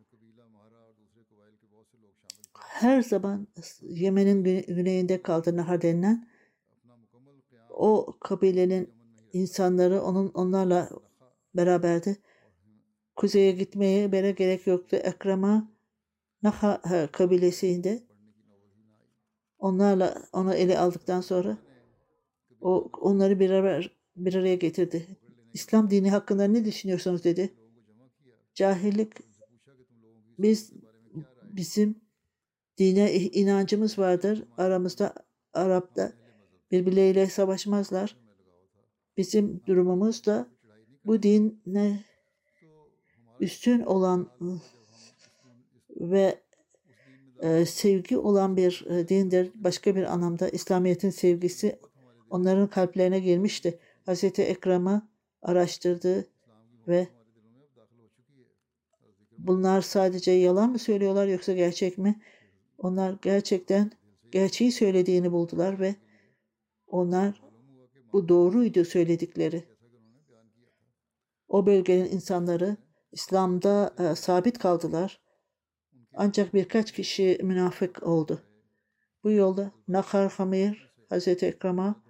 her 2.82 3.02
zaman 3.02 3.48
Yemen'in 3.82 4.44
güneyinde 4.44 5.22
kaldı 5.22 5.58
Nahar 5.58 5.82
denilen 5.82 6.28
o 7.70 8.16
kabilenin 8.20 8.94
insanları 9.34 10.02
onun 10.02 10.28
onlarla 10.30 10.90
beraberdi. 11.56 12.18
Kuzeye 13.16 13.52
gitmeye 13.52 14.12
bere 14.12 14.32
gerek 14.32 14.68
yoktu. 14.68 14.96
Ekrem'a 14.96 15.72
Naha 16.44 16.82
kabilesinde 17.12 18.04
onlarla 19.60 20.22
onu 20.34 20.54
ele 20.54 20.80
aldıktan 20.80 21.22
sonra 21.22 21.58
o 22.62 22.90
onları 23.02 23.40
bir 23.40 23.50
beraber 23.50 23.98
bir 24.16 24.36
araya 24.36 24.56
getirdi. 24.56 25.08
İslam 25.54 25.90
dini 25.90 26.12
hakkında 26.12 26.44
ne 26.44 26.66
düşünüyorsunuz 26.66 27.24
dedi. 27.24 27.54
Cahillik 28.54 29.14
biz 30.40 30.74
bizim 31.44 32.02
dine 32.82 33.14
inancımız 33.14 34.00
vardır. 34.00 34.44
Aramızda 34.58 35.14
Arap'ta 35.54 36.14
birbirleriyle 36.72 37.28
savaşmazlar. 37.28 38.16
Bizim 39.18 39.62
durumumuz 39.68 40.26
da 40.26 40.48
bu 41.06 41.24
dinle 41.24 42.00
üstün 43.40 43.82
olan 43.82 44.30
ve 45.90 46.42
e, 47.40 47.66
sevgi 47.66 48.18
olan 48.18 48.58
bir 48.58 48.86
e, 48.90 49.08
dindir. 49.08 49.52
Başka 49.56 49.96
bir 49.96 50.14
anlamda 50.14 50.50
İslamiyet'in 50.50 51.10
sevgisi 51.10 51.80
onların 52.30 52.68
kalplerine 52.68 53.20
girmişti. 53.20 53.80
Hz. 54.08 54.24
Ekrem'i 54.24 55.02
araştırdı 55.42 56.28
ve 56.88 57.08
bunlar 59.38 59.82
sadece 59.82 60.32
yalan 60.32 60.70
mı 60.72 60.80
söylüyorlar 60.80 61.28
yoksa 61.28 61.54
gerçek 61.54 61.98
mi? 61.98 62.22
Onlar 62.82 63.18
gerçekten 63.22 63.92
gerçeği 64.32 64.72
söylediğini 64.72 65.32
buldular 65.32 65.80
ve 65.80 65.96
onlar 66.88 67.44
bu 68.14 68.30
doğruydu 68.30 68.86
söyledikleri. 68.86 69.64
O 71.48 71.66
bölgenin 71.66 72.06
insanları 72.06 72.78
İslam'da 73.12 73.96
e, 74.00 74.16
sabit 74.16 74.60
kaldılar. 74.60 75.22
Ancak 76.16 76.54
birkaç 76.54 76.92
kişi 76.92 77.40
münafık 77.44 78.04
oldu. 78.04 78.42
Bu 79.24 79.32
yolda 79.32 79.72
Nakar 79.88 80.32
Hamir 80.32 80.92
Hazreti 81.10 81.46
Ekrem'a 81.46 82.04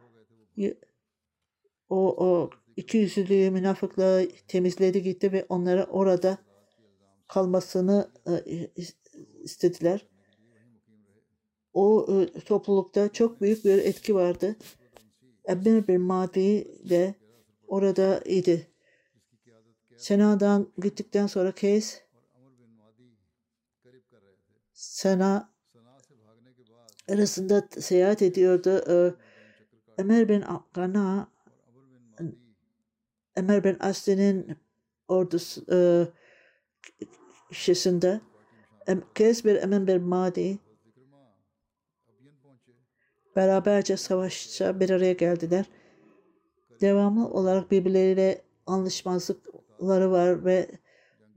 o, 1.89 2.25
o 2.25 2.49
iki 2.75 2.97
yüzlülüğü 2.97 3.51
münafıklığı 3.51 4.27
temizledi 4.47 5.03
gitti 5.03 5.31
ve 5.31 5.45
onlara 5.49 5.85
orada 5.85 6.37
kalmasını 7.27 8.11
e, 8.27 8.69
istediler. 9.43 10.10
O 11.73 12.07
e, 12.09 12.39
toplulukta 12.39 13.09
çok 13.09 13.41
büyük 13.41 13.65
bir 13.65 13.77
etki 13.77 14.15
vardı. 14.15 14.55
Ebn 15.49 15.87
bir 15.87 15.97
Madi 15.97 16.67
de 16.89 17.15
orada 17.67 18.21
idi. 18.25 18.67
Sena'dan 19.97 20.71
gittikten 20.77 21.27
sonra 21.27 21.51
Keys 21.51 22.01
Sena 24.73 25.51
arasında 27.09 27.67
seyahat 27.79 28.21
ediyordu. 28.21 28.83
Ee, 28.89 29.13
Ömer 29.97 30.29
bin 30.29 30.43
Gana 30.73 31.27
Ömer 33.35 33.63
bin 33.63 33.77
Asli'nin 33.79 34.57
ordusu 35.07 35.65
e, 35.71 36.07
şişinde 37.51 38.21
Keys 39.15 39.45
bir 39.45 39.55
Emin 39.55 39.87
bir 39.87 39.97
Madi 39.97 40.59
beraberce 43.35 43.97
savaşça 43.97 44.79
bir 44.79 44.89
araya 44.89 45.13
geldiler. 45.13 45.65
Devamlı 46.81 47.27
olarak 47.27 47.71
birbirleriyle 47.71 48.41
anlaşmazlıkları 48.65 50.11
var 50.11 50.45
ve 50.45 50.67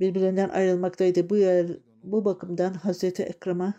birbirlerinden 0.00 0.48
ayrılmaktaydı. 0.48 1.30
Bu 1.30 1.36
yer, 1.36 1.66
bu 2.02 2.24
bakımdan 2.24 2.74
Hazreti 2.74 3.22
Ekrem'e 3.22 3.74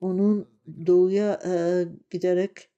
onun 0.00 0.48
doğuya 0.86 1.40
e, 1.44 1.84
giderek 2.10 2.68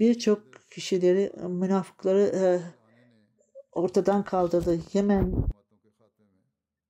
birçok 0.00 0.42
kişileri, 0.70 1.32
münafıkları 1.48 2.20
e, 2.34 2.60
ortadan 3.72 4.24
kaldırdı. 4.24 4.80
Yemen 4.92 5.34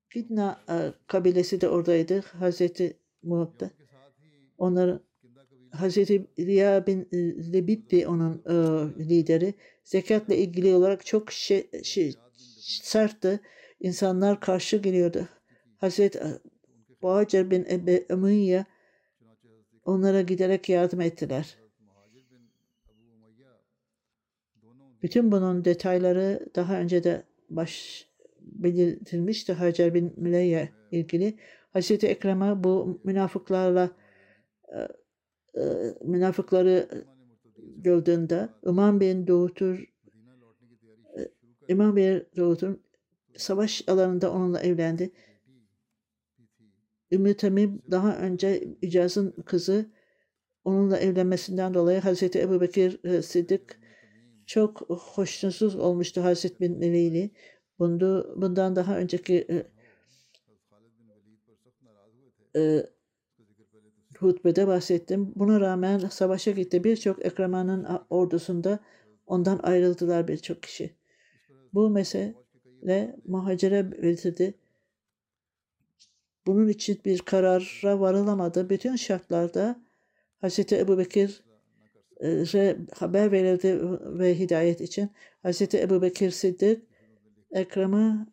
Fitna 0.08 0.60
e, 0.68 0.92
kabilesi 1.06 1.60
de 1.60 1.68
oradaydı. 1.68 2.20
Hazreti 2.20 2.98
Muhab'da. 3.22 3.70
Onları 4.58 5.02
Hazreti 5.70 6.26
Riya 6.38 6.86
bin 6.86 7.08
Lebit'ti 7.52 8.06
onun 8.08 8.42
e, 8.46 8.54
lideri. 9.08 9.54
Zekatla 9.84 10.34
ilgili 10.34 10.74
olarak 10.74 11.06
çok 11.06 11.32
şey, 11.32 11.70
şey, 11.84 12.14
sertti. 12.82 13.40
İnsanlar 13.80 14.40
karşı 14.40 14.76
geliyordu. 14.76 15.28
Hazreti 15.76 16.20
Bahacer 17.02 17.50
bin 17.50 17.66
Ebe 17.70 18.06
Emeyyye 18.10 18.64
onlara 19.84 20.22
giderek 20.22 20.68
yardım 20.68 21.00
ettiler. 21.00 21.58
Bütün 25.02 25.32
bunun 25.32 25.64
detayları 25.64 26.46
daha 26.54 26.78
önce 26.80 27.04
de 27.04 27.22
baş 27.50 28.06
belirtilmişti 28.40 29.52
Hacer 29.52 29.94
bin 29.94 30.14
Müleyye 30.16 30.68
ilgili. 30.90 31.38
Hazreti 31.72 32.06
Ekrem'e 32.06 32.64
bu 32.64 33.00
münafıklarla 33.04 33.90
e, 34.72 34.78
e, 34.78 34.88
münafıkları 36.04 36.88
gördüğünde 37.76 38.48
İmam 38.66 39.00
bin 39.00 39.26
Doğutur 39.26 39.84
e, 41.18 41.28
İmam 41.68 41.96
bin 41.96 42.26
Doğutur 42.36 42.76
savaş 43.36 43.88
alanında 43.88 44.32
onunla 44.32 44.60
evlendi. 44.60 45.10
Ümmü 47.12 47.36
Temim 47.36 47.82
daha 47.90 48.16
önce 48.18 48.76
İcaz'ın 48.82 49.30
kızı 49.30 49.86
onunla 50.64 50.98
evlenmesinden 50.98 51.74
dolayı 51.74 52.00
Hazreti 52.00 52.40
Ebu 52.40 52.60
Bekir 52.60 53.04
e, 53.04 53.22
Sıddık 53.22 53.80
çok 54.46 54.80
hoşnutsuz 54.90 55.76
olmuştu 55.76 56.24
Hazreti 56.24 56.60
bin 56.60 56.80
Veli'yle. 56.80 57.30
Bundan 57.78 58.76
daha 58.76 58.98
önceki 58.98 59.46
e, 59.50 59.66
e, 62.60 62.86
hutbede 64.18 64.66
bahsettim. 64.66 65.32
Buna 65.36 65.60
rağmen 65.60 65.98
savaşa 65.98 66.50
gitti. 66.50 66.84
Birçok 66.84 67.26
Ekreman'ın 67.26 67.86
ordusunda 68.10 68.78
ondan 69.26 69.58
ayrıldılar 69.62 70.28
birçok 70.28 70.62
kişi. 70.62 70.96
Bu 71.74 71.90
mesele 71.90 73.16
muhacire 73.26 73.92
belirtildi. 73.92 74.54
Bunun 76.46 76.68
için 76.68 77.00
bir 77.04 77.18
karara 77.18 78.00
varılamadı. 78.00 78.70
Bütün 78.70 78.96
şartlarda 78.96 79.82
Hz. 80.42 80.72
Ebu 80.72 80.98
Bekir 80.98 81.44
e, 82.24 82.76
haber 82.94 83.32
verildi 83.32 83.80
ve 84.18 84.38
hidayet 84.38 84.80
için 84.80 85.10
Hz. 85.44 85.74
Ebu 85.74 86.02
Bekir 86.02 86.30
Siddik 86.30 86.82
Ekrem'e 87.50 88.26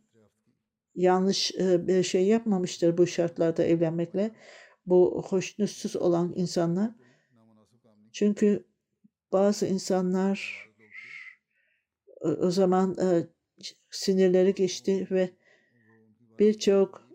yanlış 0.96 1.52
e, 1.56 1.88
bir 1.88 2.04
şey 2.04 2.26
yapmamıştır 2.28 2.98
bu 2.98 3.08
şartlarda 3.08 3.64
evlenmekle 3.64 4.32
bu 4.86 5.24
hoşnutsuz 5.28 5.96
olan 5.96 6.34
insanlar. 6.36 6.92
Çünkü 8.12 8.66
bazı 9.32 9.66
insanlar 9.68 10.70
o 12.22 12.52
zaman 12.52 12.98
e, 13.02 13.28
sinirleri 13.92 14.54
geçti 14.54 15.08
ve 15.12 15.30
birçok 16.40 17.08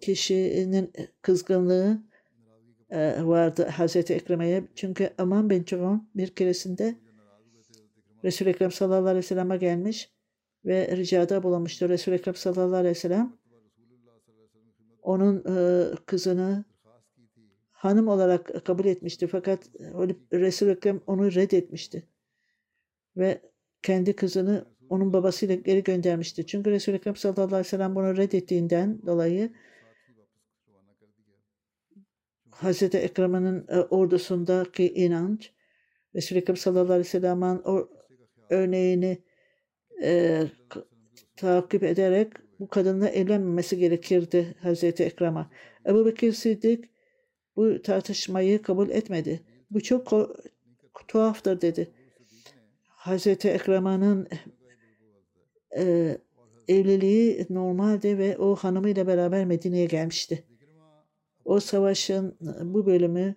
kişinin 0.00 0.92
kızgınlığı 1.22 2.02
e, 2.90 3.24
vardı 3.24 3.66
Hazreti 3.66 4.14
Ekrem'e. 4.14 4.64
Çünkü 4.74 5.10
Aman 5.18 5.50
bin 5.50 5.62
Çoğun 5.62 6.10
bir 6.14 6.34
keresinde 6.34 6.94
Resul-i 8.24 8.48
Ekrem 8.48 8.72
sallallahu 8.72 9.02
aleyhi 9.02 9.16
ve 9.16 9.22
sellem'e 9.22 9.56
gelmiş 9.56 10.10
ve 10.64 10.96
ricada 10.96 11.42
bulunmuştu. 11.42 11.88
Resul-i 11.88 12.14
Ekrem 12.14 12.34
sallallahu 12.34 12.76
aleyhi 12.76 12.96
ve 12.96 12.98
sellem 12.98 13.36
onun 15.02 15.44
e, 15.56 15.84
kızını 16.06 16.64
hanım 17.84 18.08
olarak 18.08 18.66
kabul 18.66 18.84
etmişti. 18.84 19.26
Fakat 19.26 19.70
Resul-i 20.32 20.70
Ekrem 20.70 21.00
onu 21.06 21.34
reddetmişti. 21.34 22.08
Ve 23.16 23.40
kendi 23.82 24.16
kızını 24.16 24.64
onun 24.88 25.12
babasıyla 25.12 25.54
geri 25.54 25.82
göndermişti. 25.82 26.46
Çünkü 26.46 26.70
Resul-i 26.70 26.96
Ekrem 26.96 27.16
sallallahu 27.16 27.44
aleyhi 27.44 27.60
ve 27.60 27.64
sellem 27.64 27.94
bunu 27.94 28.16
reddettiğinden 28.16 29.06
dolayı 29.06 29.52
Hz. 32.50 32.82
Ekrem'in 32.82 33.64
e, 33.68 33.78
ordusundaki 33.78 34.94
inanç 34.94 35.52
Resul-i 36.14 36.38
Ekrem 36.38 36.56
sallallahu 36.56 36.92
aleyhi 36.92 37.06
ve 37.06 37.10
sellem'in 37.10 37.62
örneğini 38.50 39.18
e, 40.02 40.42
takip 41.36 41.82
ederek 41.82 42.32
bu 42.60 42.68
kadınla 42.68 43.08
evlenmemesi 43.08 43.78
gerekirdi 43.78 44.54
Hz. 44.62 44.84
Ekrem'e. 44.84 45.46
Ebu 45.86 46.06
Bekir 46.06 46.32
Siddik 46.32 46.93
bu 47.56 47.82
tartışmayı 47.82 48.62
kabul 48.62 48.88
etmedi. 48.88 49.42
Bu 49.70 49.80
çok 49.80 50.12
tuhaftır 51.08 51.60
dedi. 51.60 51.90
Hazreti 52.86 53.48
Ekrema'nın 53.48 54.28
e, 55.76 56.18
evliliği 56.68 57.46
normaldi 57.50 58.18
ve 58.18 58.38
o 58.38 58.56
hanımıyla 58.56 59.06
beraber 59.06 59.44
Medine'ye 59.44 59.86
gelmişti. 59.86 60.44
O 61.44 61.60
savaşın 61.60 62.36
bu 62.62 62.86
bölümü 62.86 63.34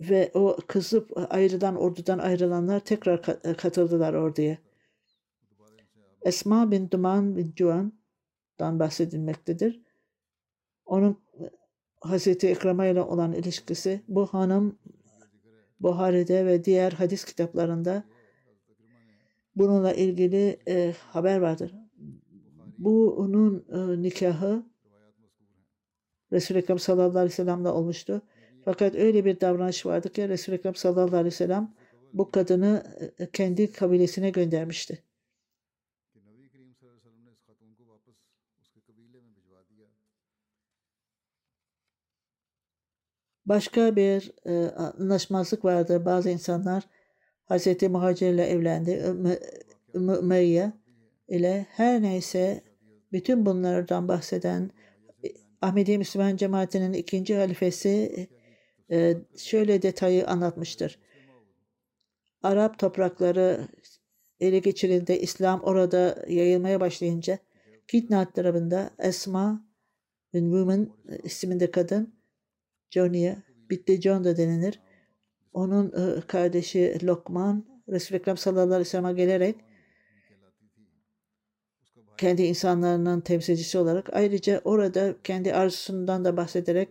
ve 0.00 0.30
o 0.34 0.56
kızıp 0.66 1.32
ayrılan 1.32 1.76
ordudan 1.76 2.18
ayrılanlar 2.18 2.80
tekrar 2.80 3.22
katıldılar 3.56 4.14
orduya. 4.14 4.58
Esma 6.22 6.70
bin 6.70 6.90
Duman 6.90 7.36
bin 7.36 7.52
Cuan'dan 7.56 8.78
bahsedilmektedir. 8.78 9.80
Onun 10.84 11.18
Hazreti 12.00 12.48
Ekrem'a 12.48 12.86
ile 12.86 13.02
olan 13.02 13.32
ilişkisi 13.32 14.02
bu 14.08 14.26
hanım 14.26 14.78
Buhari'de 15.80 16.46
ve 16.46 16.64
diğer 16.64 16.92
hadis 16.92 17.24
kitaplarında 17.24 18.04
bununla 19.56 19.92
ilgili 19.92 20.58
e, 20.68 20.94
haber 20.98 21.38
vardır. 21.38 21.74
Bu 22.78 23.14
onun 23.16 23.64
e, 23.72 24.02
nikahı 24.02 24.62
Resul-i 26.32 26.58
Ekrem 26.58 26.78
sallallahu 26.78 27.18
aleyhi 27.18 27.32
ve 27.32 27.34
sellem'le 27.34 27.64
olmuştu. 27.64 28.22
Fakat 28.64 28.94
öyle 28.94 29.24
bir 29.24 29.40
davranış 29.40 29.86
vardı 29.86 30.12
ki 30.12 30.28
Resul-i 30.28 30.56
Ekrem 30.56 30.74
sallallahu 30.74 31.16
aleyhi 31.16 31.24
ve 31.24 31.30
sellem 31.30 31.74
bu 32.12 32.30
kadını 32.30 32.84
e, 33.18 33.30
kendi 33.30 33.72
kabilesine 33.72 34.30
göndermişti. 34.30 35.04
Başka 43.50 43.96
bir 43.96 44.32
e, 44.46 44.70
anlaşmazlık 44.70 45.64
vardı. 45.64 46.04
Bazı 46.04 46.30
insanlar 46.30 46.84
Hz. 47.48 47.82
Muhacir 47.82 48.32
ile 48.32 48.46
evlendi. 48.46 48.90
Ümmü 49.94 50.62
ile 51.28 51.66
her 51.70 52.02
neyse 52.02 52.62
bütün 53.12 53.46
bunlardan 53.46 54.08
bahseden 54.08 54.70
Ahmedi 55.62 55.98
Müslüman 55.98 56.36
cemaatinin 56.36 56.92
ikinci 56.92 57.36
halifesi 57.36 58.28
e, 58.90 59.16
şöyle 59.36 59.82
detayı 59.82 60.26
anlatmıştır. 60.26 60.98
Arap 62.42 62.78
toprakları 62.78 63.68
ele 64.40 64.58
geçirildiğinde 64.58 65.20
İslam 65.20 65.60
orada 65.60 66.24
yayılmaya 66.28 66.80
başlayınca 66.80 67.38
Kidnat 67.88 68.34
tarafında 68.34 68.90
Esma 68.98 69.64
bin 70.34 70.44
Woman 70.44 70.90
isminde 71.24 71.70
kadın 71.70 72.19
Johnny'e 72.90 73.42
Bitti 73.70 74.00
John 74.00 74.24
da 74.24 74.36
denilir. 74.36 74.80
Onun 75.52 75.86
e, 75.86 76.20
kardeşi 76.20 76.98
Lokman 77.02 77.64
Resul-i 77.88 78.18
Ekrem 78.18 78.36
sallallahu 78.36 78.74
aleyhi 78.74 79.04
ve 79.04 79.12
gelerek 79.12 79.56
kendi 82.18 82.42
insanlarının 82.42 83.20
temsilcisi 83.20 83.78
olarak 83.78 84.14
ayrıca 84.14 84.60
orada 84.64 85.14
kendi 85.24 85.54
arzusundan 85.54 86.24
da 86.24 86.36
bahsederek 86.36 86.88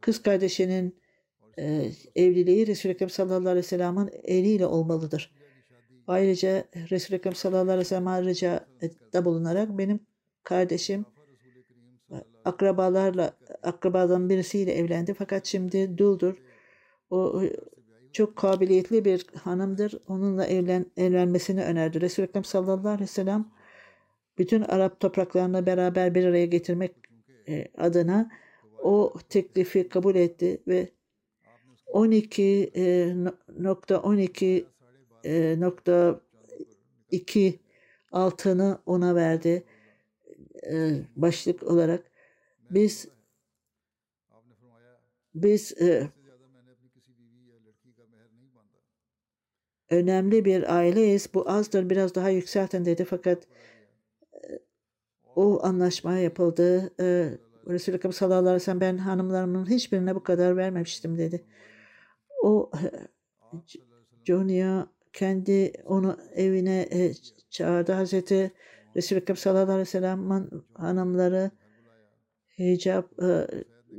kız 0.00 0.22
kardeşinin 0.22 1.00
e, 1.58 1.90
evliliği 2.16 2.66
Resul-i 2.66 2.92
Ekrem 2.92 3.10
sallallahu 3.10 3.38
aleyhi 3.38 3.56
ve 3.56 3.62
sellem'in 3.62 4.10
eliyle 4.24 4.66
olmalıdır. 4.66 5.34
Ayrıca 6.06 6.64
Resul-i 6.90 7.16
Ekrem 7.16 7.34
sallallahu 7.34 7.62
aleyhi 7.62 7.78
ve 7.78 7.84
sellem'e 7.84 8.22
ricada 8.22 9.24
bulunarak 9.24 9.78
benim 9.78 10.00
kardeşim 10.44 11.06
akrabalarla 12.44 13.36
akrabadan 13.62 14.28
birisiyle 14.28 14.72
evlendi 14.72 15.14
fakat 15.14 15.46
şimdi 15.46 15.98
duldur. 15.98 16.34
O 17.10 17.42
çok 18.12 18.36
kabiliyetli 18.36 19.04
bir 19.04 19.26
hanımdır. 19.42 19.94
Onunla 20.08 20.46
evlen, 20.46 20.86
evlenmesini 20.96 21.64
önerdi. 21.64 22.00
Resul-i 22.00 22.26
Ekrem 22.26 22.44
sallallahu 22.44 22.88
aleyhi 22.88 23.02
ve 23.02 23.06
sellem 23.06 23.46
bütün 24.38 24.62
Arap 24.62 25.00
topraklarını 25.00 25.66
beraber 25.66 26.14
bir 26.14 26.24
araya 26.24 26.46
getirmek 26.46 26.94
e, 27.48 27.68
adına 27.78 28.30
o 28.82 29.14
teklifi 29.28 29.88
kabul 29.88 30.14
etti 30.14 30.62
ve 30.68 30.88
12 31.86 32.70
e, 32.76 33.14
nokta 33.58 34.00
12 34.00 34.66
e, 35.24 35.58
2 37.10 37.60
altını 38.12 38.78
ona 38.86 39.14
verdi 39.14 39.64
e, 40.70 40.90
başlık 41.16 41.62
olarak. 41.62 42.09
Biz 42.70 43.08
biz 45.34 45.82
e, 45.82 46.08
önemli 49.90 50.44
bir 50.44 50.76
aileyiz. 50.76 51.34
Bu 51.34 51.50
azdır 51.50 51.90
biraz 51.90 52.14
daha 52.14 52.30
yükseltin 52.30 52.84
dedi 52.84 53.04
fakat 53.04 53.46
e, 54.34 54.60
o 55.36 55.60
anlaşma 55.62 56.18
yapıldı. 56.18 56.92
E, 57.00 57.38
Ekrem 57.94 58.12
sallallahu 58.12 58.38
aleyhi 58.48 58.76
ve 58.76 58.80
ben 58.80 58.98
hanımlarımın 58.98 59.70
hiçbirine 59.70 60.14
bu 60.14 60.22
kadar 60.22 60.56
vermemiştim 60.56 61.18
dedi. 61.18 61.44
O 62.42 62.70
Johnny'a 64.24 64.86
kendi 65.12 65.72
onu 65.84 66.16
evine 66.34 66.88
e, 66.92 67.12
çağırdı. 67.50 67.92
Hazreti 67.92 68.52
Ekrem 68.94 69.36
sallallahu 69.36 69.62
aleyhi 69.62 69.80
ve 69.80 69.84
sellem'in 69.84 70.64
hanımları 70.74 71.50
hicap 72.64 73.22
e, 73.22 73.46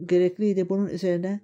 gerekliydi. 0.06 0.69
Bunun 0.69 0.88
üzerine 0.88 1.41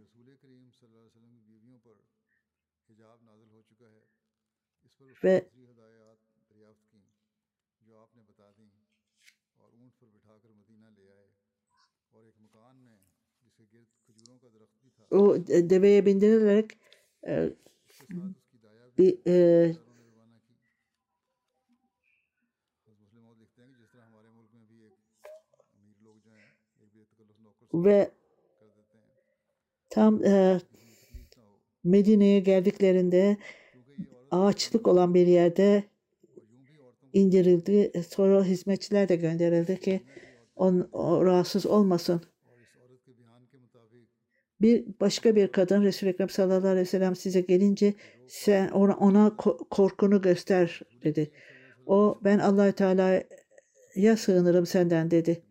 ve 5.23 5.49
o 15.12 15.38
deveye 15.47 16.06
bindirilerek 16.06 16.77
e, 17.27 17.53
bir 18.97 19.17
e, 19.27 19.75
ve 27.73 28.12
tam 29.89 30.23
e, 30.23 30.62
Medine'ye 31.84 32.39
geldiklerinde 32.39 33.38
ağaçlık 34.32 34.88
olan 34.88 35.13
bir 35.13 35.27
yerde 35.27 35.84
indirildi. 37.13 37.91
Sonra 38.10 38.43
hizmetçiler 38.43 39.10
de 39.10 39.15
gönderildi 39.15 39.80
ki 39.80 40.01
on, 40.56 40.89
rahatsız 41.25 41.65
olmasın. 41.65 42.21
Bir 44.62 44.86
başka 44.99 45.36
bir 45.36 45.47
kadın 45.47 45.84
Resul-i 45.84 46.10
Ekrem 46.10 46.30
sallallahu 46.30 46.67
aleyhi 46.67 46.82
ve 46.82 46.89
sellem 46.89 47.15
size 47.15 47.41
gelince 47.41 47.93
sen 48.27 48.69
ona, 48.69 48.97
ona 48.97 49.36
korkunu 49.69 50.21
göster 50.21 50.82
dedi. 51.03 51.32
O 51.86 52.19
ben 52.23 52.39
Allahü 52.39 52.71
Teala'ya 52.71 54.17
sığınırım 54.17 54.65
senden 54.65 55.12
dedi. 55.12 55.43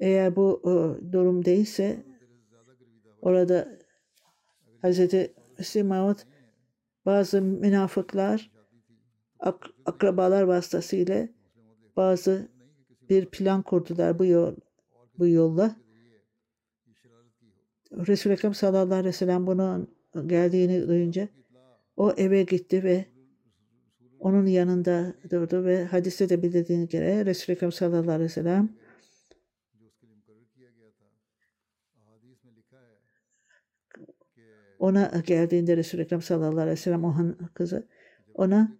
Eğer 0.00 0.36
bu 0.36 0.42
o, 0.42 0.98
durum 1.12 1.44
değilse 1.44 2.04
orada 3.22 3.78
Hazreti 4.82 5.34
Müslim 5.58 5.90
bazı 7.06 7.42
münafıklar 7.42 8.50
ak 9.38 9.66
akrabalar 9.86 10.42
vasıtasıyla 10.42 11.28
bazı 11.96 12.48
bir 13.10 13.26
plan 13.26 13.62
kurdular 13.62 14.18
bu 14.18 14.24
yol 14.24 14.56
bu 15.18 15.28
yolla. 15.28 15.76
Resul-i 17.92 18.32
Ekrem 18.32 18.54
sallallahu 18.54 18.94
aleyhi 18.94 19.08
ve 19.08 19.12
sellem 19.12 19.46
bunun 19.46 19.94
geldiğini 20.26 20.88
duyunca 20.88 21.28
o 21.96 22.12
eve 22.16 22.42
gitti 22.42 22.84
ve 22.84 23.04
onun 24.18 24.46
yanında 24.46 25.14
durdu 25.30 25.64
ve 25.64 25.84
hadiste 25.84 26.28
de 26.28 26.42
bildirdiğine 26.42 26.84
göre 26.84 27.26
Resul-i 27.26 27.56
Ekrem 27.56 27.72
sallallahu 27.72 28.10
aleyhi 28.10 28.24
ve 28.24 28.28
sellem 28.28 28.79
ona 34.80 35.22
geldiğinde 35.26 35.76
Resul-i 35.76 36.02
Ekrem 36.02 36.22
sallallahu 36.22 36.60
aleyhi 36.60 36.70
ve 36.70 36.76
sellem 36.76 37.04
o 37.04 37.14
kızı 37.54 37.86
ona 38.34 38.76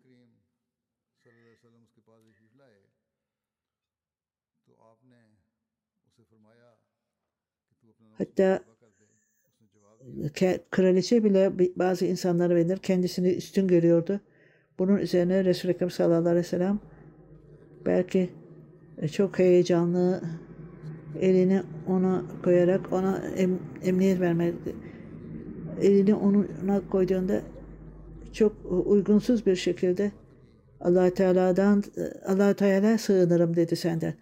hatta 8.19 8.61
kraliçe 10.71 11.25
bile 11.25 11.53
bazı 11.77 12.07
insanlara 12.07 12.55
verir 12.55 12.79
kendisini 12.79 13.33
üstün 13.33 13.69
görüyordu. 13.69 14.21
Bunun 14.79 14.97
üzerine 14.97 15.45
Resul-i 15.45 15.73
Ekrem 15.73 15.91
sallallahu 15.91 16.29
aleyhi 16.29 16.37
ve 16.37 16.49
sellem 16.49 16.81
belki 17.87 18.31
çok 19.13 19.39
heyecanlı 19.39 20.23
elini 21.21 21.63
ona 21.87 22.25
koyarak 22.45 22.93
ona 22.93 23.19
em, 23.19 23.59
emniyet 23.83 24.21
vermedi 24.21 24.75
elini 25.81 26.15
ona 26.15 26.89
koyduğunda 26.91 27.43
çok 28.33 28.53
uygunsuz 28.87 29.47
bir 29.47 29.57
şekilde 29.57 30.13
allah 30.81 31.15
Teala'dan 31.15 31.85
allah 32.27 32.55
Teala 32.55 32.99
sığınırım 32.99 33.57
dedi 33.57 33.77
senden. 33.77 34.15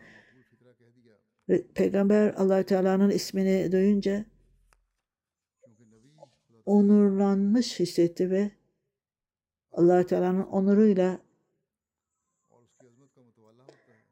Ve 1.49 1.67
Peygamber 1.75 2.35
allah 2.35 2.63
Teala'nın 2.63 3.11
ismini 3.11 3.73
duyunca 3.73 4.25
onurlanmış 6.67 7.81
hissetti 7.81 8.31
ve 8.31 8.51
allah 9.73 10.07
Teala'nın 10.07 10.43
onuruyla 10.43 11.19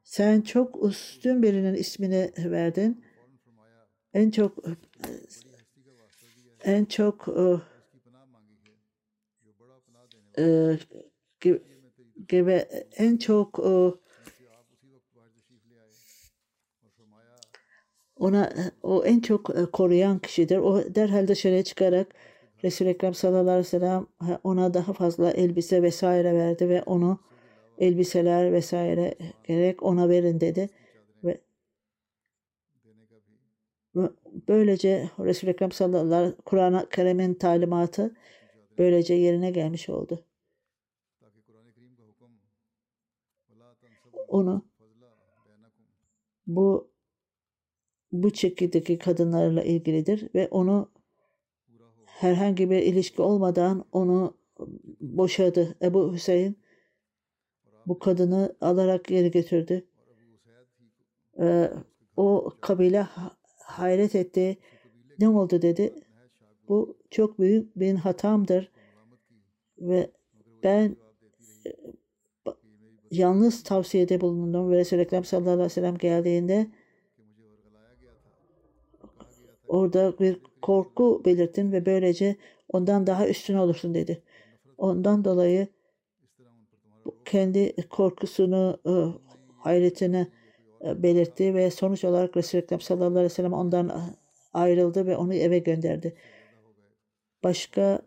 sen 0.03 0.41
çok 0.41 0.85
üstün 0.85 1.43
birinin 1.43 1.75
ismini 1.75 2.33
verdin. 2.39 3.05
En 4.15 4.31
çok 4.31 4.65
en 6.67 6.85
çok 6.85 7.29
e, 7.29 7.61
e, 10.43 10.79
gibi 12.29 12.65
en 12.97 13.17
çok 13.17 13.59
e, 13.59 13.95
ona 18.17 18.53
o 18.83 19.05
en 19.05 19.21
çok 19.21 19.73
koruyan 19.73 20.19
kişidir. 20.19 20.57
O 20.57 20.95
derhal 20.95 21.29
dışarıya 21.29 21.65
çıkarak 21.65 22.15
Resul-i 22.65 22.89
Ekrem 22.89 23.15
sallallahu 23.15 23.51
aleyhi 23.51 23.59
ve 23.59 23.65
sellem 23.65 24.07
ona 24.45 24.75
daha 24.75 24.93
fazla 24.93 25.31
elbise 25.31 25.83
vesaire 25.83 26.35
verdi 26.35 26.69
ve 26.69 26.83
onu 26.83 27.19
elbiseler 27.79 28.53
vesaire 28.53 29.15
gerek 29.45 29.83
ona 29.83 30.09
verin 30.09 30.41
dedi. 30.41 30.71
Ve 31.25 31.41
Böylece 34.49 35.11
Resul-i 35.19 35.51
Ekrem 35.51 35.73
sallallahu 35.73 36.37
Kur'an-ı 36.45 36.89
Kerim'in 36.91 37.35
talimatı 37.35 38.15
böylece 38.79 39.15
yerine 39.15 39.51
gelmiş 39.51 39.89
oldu. 39.89 40.25
Onu 44.29 44.65
bu 46.47 46.91
bu 48.13 48.35
şekildeki 48.35 48.99
kadınlarla 48.99 49.63
ilgilidir 49.63 50.29
ve 50.35 50.49
onu 50.49 50.91
herhangi 52.05 52.71
bir 52.71 52.83
ilişki 52.83 53.23
olmadan 53.23 53.85
onu 53.93 54.37
boşadı. 55.01 55.77
Ebu 55.83 56.13
Hüseyin 56.13 56.59
bu 57.87 57.99
kadını 57.99 58.57
alarak 58.61 59.05
geri 59.05 59.31
götürdü. 59.31 59.87
Ee, 61.41 61.73
o 62.17 62.53
kabile 62.61 63.07
hayret 63.67 64.15
etti. 64.15 64.59
Ne 65.19 65.29
oldu 65.29 65.63
dedi. 65.63 65.95
Bu 66.69 66.99
çok 67.11 67.39
büyük 67.39 67.77
bir 67.77 67.95
hatamdır 67.95 68.71
ve 69.79 70.11
ben 70.63 70.97
e, 71.67 71.71
yalnız 73.11 73.63
tavsiyede 73.63 74.21
bulundum 74.21 74.71
ve 74.71 74.77
Resul-i 74.77 75.01
Ekrem 75.01 75.25
sallallahu 75.25 75.51
aleyhi 75.51 75.65
ve 75.67 75.69
sellem 75.69 75.99
geldiğinde 75.99 76.67
orada 79.69 80.19
bir 80.19 80.41
korku 80.63 81.23
belirttin 81.25 81.73
ve 81.73 81.87
böylece 81.87 82.37
ondan 82.69 83.07
daha 83.07 83.29
üstün 83.29 83.55
olursun 83.55 83.95
dedi. 83.95 84.23
Ondan 84.79 85.25
dolayı 85.25 85.69
kendi 87.25 87.89
korkusunu, 87.89 88.81
e, 88.87 88.93
hayretini 89.59 90.27
belirtti 90.85 91.55
ve 91.55 91.71
sonuç 91.71 92.05
olarak 92.05 92.37
Resul-i 92.37 92.61
Ekrem 92.61 92.81
sallallahu 92.81 93.11
aleyhi 93.11 93.25
ve 93.25 93.29
sellem 93.29 93.53
ondan 93.53 93.89
e, 93.89 94.01
ayrıldı 94.53 95.07
ve 95.07 95.17
onu 95.17 95.35
eve 95.35 95.59
gönderdi. 95.59 96.17
Başka 97.45 98.03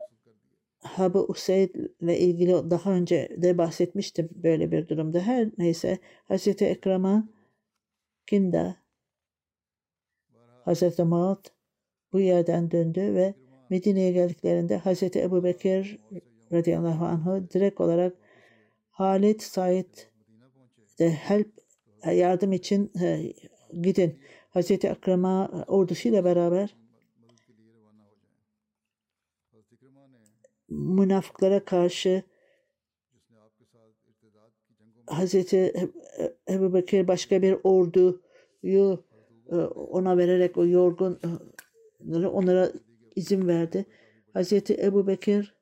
Habu 0.80 1.26
Useyd 1.28 1.76
ile 2.02 2.20
ilgili 2.20 2.52
daha 2.52 2.92
önce 2.92 3.30
de 3.38 3.58
bahsetmiştim 3.58 4.30
böyle 4.36 4.72
bir 4.72 4.88
durumda. 4.88 5.20
Her 5.20 5.50
neyse 5.58 5.98
Hazreti 6.28 6.66
Ekrem'a 6.66 7.30
Kinda 8.28 8.76
Hazreti 10.66 11.04
Muad 11.04 11.46
bu 12.14 12.20
yerden 12.20 12.72
döndü 12.72 13.02
ve 13.02 13.34
Medine'ye 13.70 14.12
geldiklerinde 14.12 14.78
Hazreti 14.78 15.22
Ebu 15.22 15.44
Bekir 15.44 15.98
radıyallahu 16.52 17.06
anh'ı 17.06 17.50
direkt 17.52 17.82
olarak 17.82 18.14
Halid 18.90 19.40
Said 19.40 19.96
de 21.00 21.10
help 21.10 21.52
yardım 22.06 22.54
için 22.54 22.92
e, 23.02 23.34
gidin. 23.82 24.20
Hazreti 24.50 24.88
Ekrem'a 24.88 25.66
ordusuyla 25.68 26.26
beraber 26.26 26.76
münafıklara 30.70 31.66
karşı 31.66 32.24
Hazreti 35.06 35.74
Ebu 36.50 36.74
Bekir 36.74 37.08
başka 37.08 37.42
bir 37.42 37.58
orduyu 37.64 39.04
e, 39.52 39.56
ona 39.56 40.18
vererek 40.18 40.58
o 40.58 40.66
yorgun 40.66 41.20
e, 42.14 42.26
onlara 42.28 42.72
izin 43.16 43.48
verdi. 43.48 43.86
Hazreti 44.34 44.74
Ebu 44.84 45.08
Bekir 45.08 45.56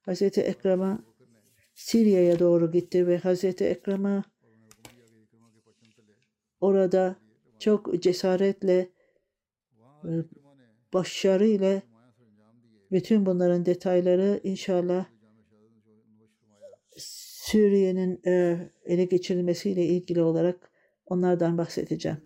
Hazreti 0.00 0.40
Ekrem'a 0.40 1.04
Sirya'ya 1.74 2.38
doğru 2.38 2.72
gitti 2.72 3.06
ve 3.06 3.18
Hazreti 3.18 3.64
Ekrem'a 3.64 4.24
orada 6.60 7.16
çok 7.58 8.02
cesaretle 8.02 8.90
e, 10.04 10.10
başarıyla 10.92 11.82
bütün 12.92 13.26
bunların 13.26 13.66
detayları 13.66 14.40
inşallah 14.44 15.06
Suriye'nin 16.96 18.20
e, 18.26 18.58
ele 18.84 19.04
geçirilmesiyle 19.04 19.84
ilgili 19.84 20.22
olarak 20.22 20.70
onlardan 21.06 21.58
bahsedeceğim. 21.58 22.18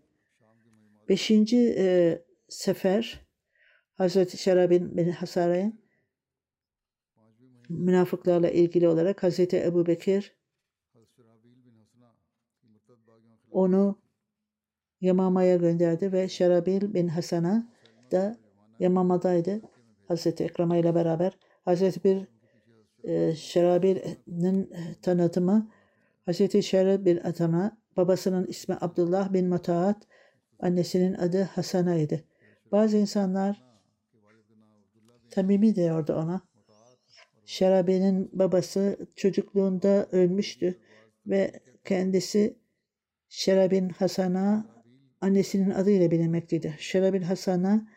Beşinci 1.09 1.74
e, 1.78 2.18
sefer 2.49 3.20
Hazreti 3.95 4.39
Şerabin 4.39 4.97
bin 4.97 5.11
Hasaray'ın 5.11 5.80
münafıklarla 7.68 8.51
ilgili 8.51 8.89
olarak 8.89 9.22
Hazreti 9.22 9.57
Ebu 9.57 9.87
Bekir 9.87 10.37
onu 13.51 14.03
Yamama'ya 15.05 15.57
gönderdi 15.57 16.12
ve 16.12 16.28
Şerabil 16.28 16.94
bin 16.94 17.09
Hasan'a 17.09 17.68
da 18.12 18.36
Yamama'daydı. 18.78 19.61
Hazreti 20.09 20.44
Ekrema 20.44 20.76
ile 20.76 20.94
beraber. 20.94 21.38
Hazreti 21.64 22.05
bir 22.05 22.28
e, 23.05 23.34
Şerabil'in 23.34 24.72
tanıtımı 25.02 25.70
Hazreti 26.26 26.62
Şerab 26.62 27.05
bin 27.05 27.16
Atama 27.16 27.78
babasının 27.96 28.46
ismi 28.46 28.76
Abdullah 28.80 29.32
bin 29.32 29.48
Mutaat 29.48 29.96
annesinin 30.61 31.14
adı 31.14 31.42
Hasana'ydı. 31.42 32.24
Bazı 32.72 32.96
insanlar 32.96 33.64
Tamimi 35.30 35.74
diyordu 35.74 36.12
ona. 36.12 36.40
Şerabi'nin 37.44 38.30
babası 38.32 38.96
çocukluğunda 39.16 40.07
ölmüştü 40.12 40.78
ve 41.26 41.61
kendisi 41.84 42.59
Şerabin 43.28 43.88
Hasan'a 43.88 44.74
annesinin 45.25 45.70
adıyla 45.70 46.11
bilinmekteydi. 46.11 46.75
Şerabin 46.79 47.22
Hasan'a 47.22 47.89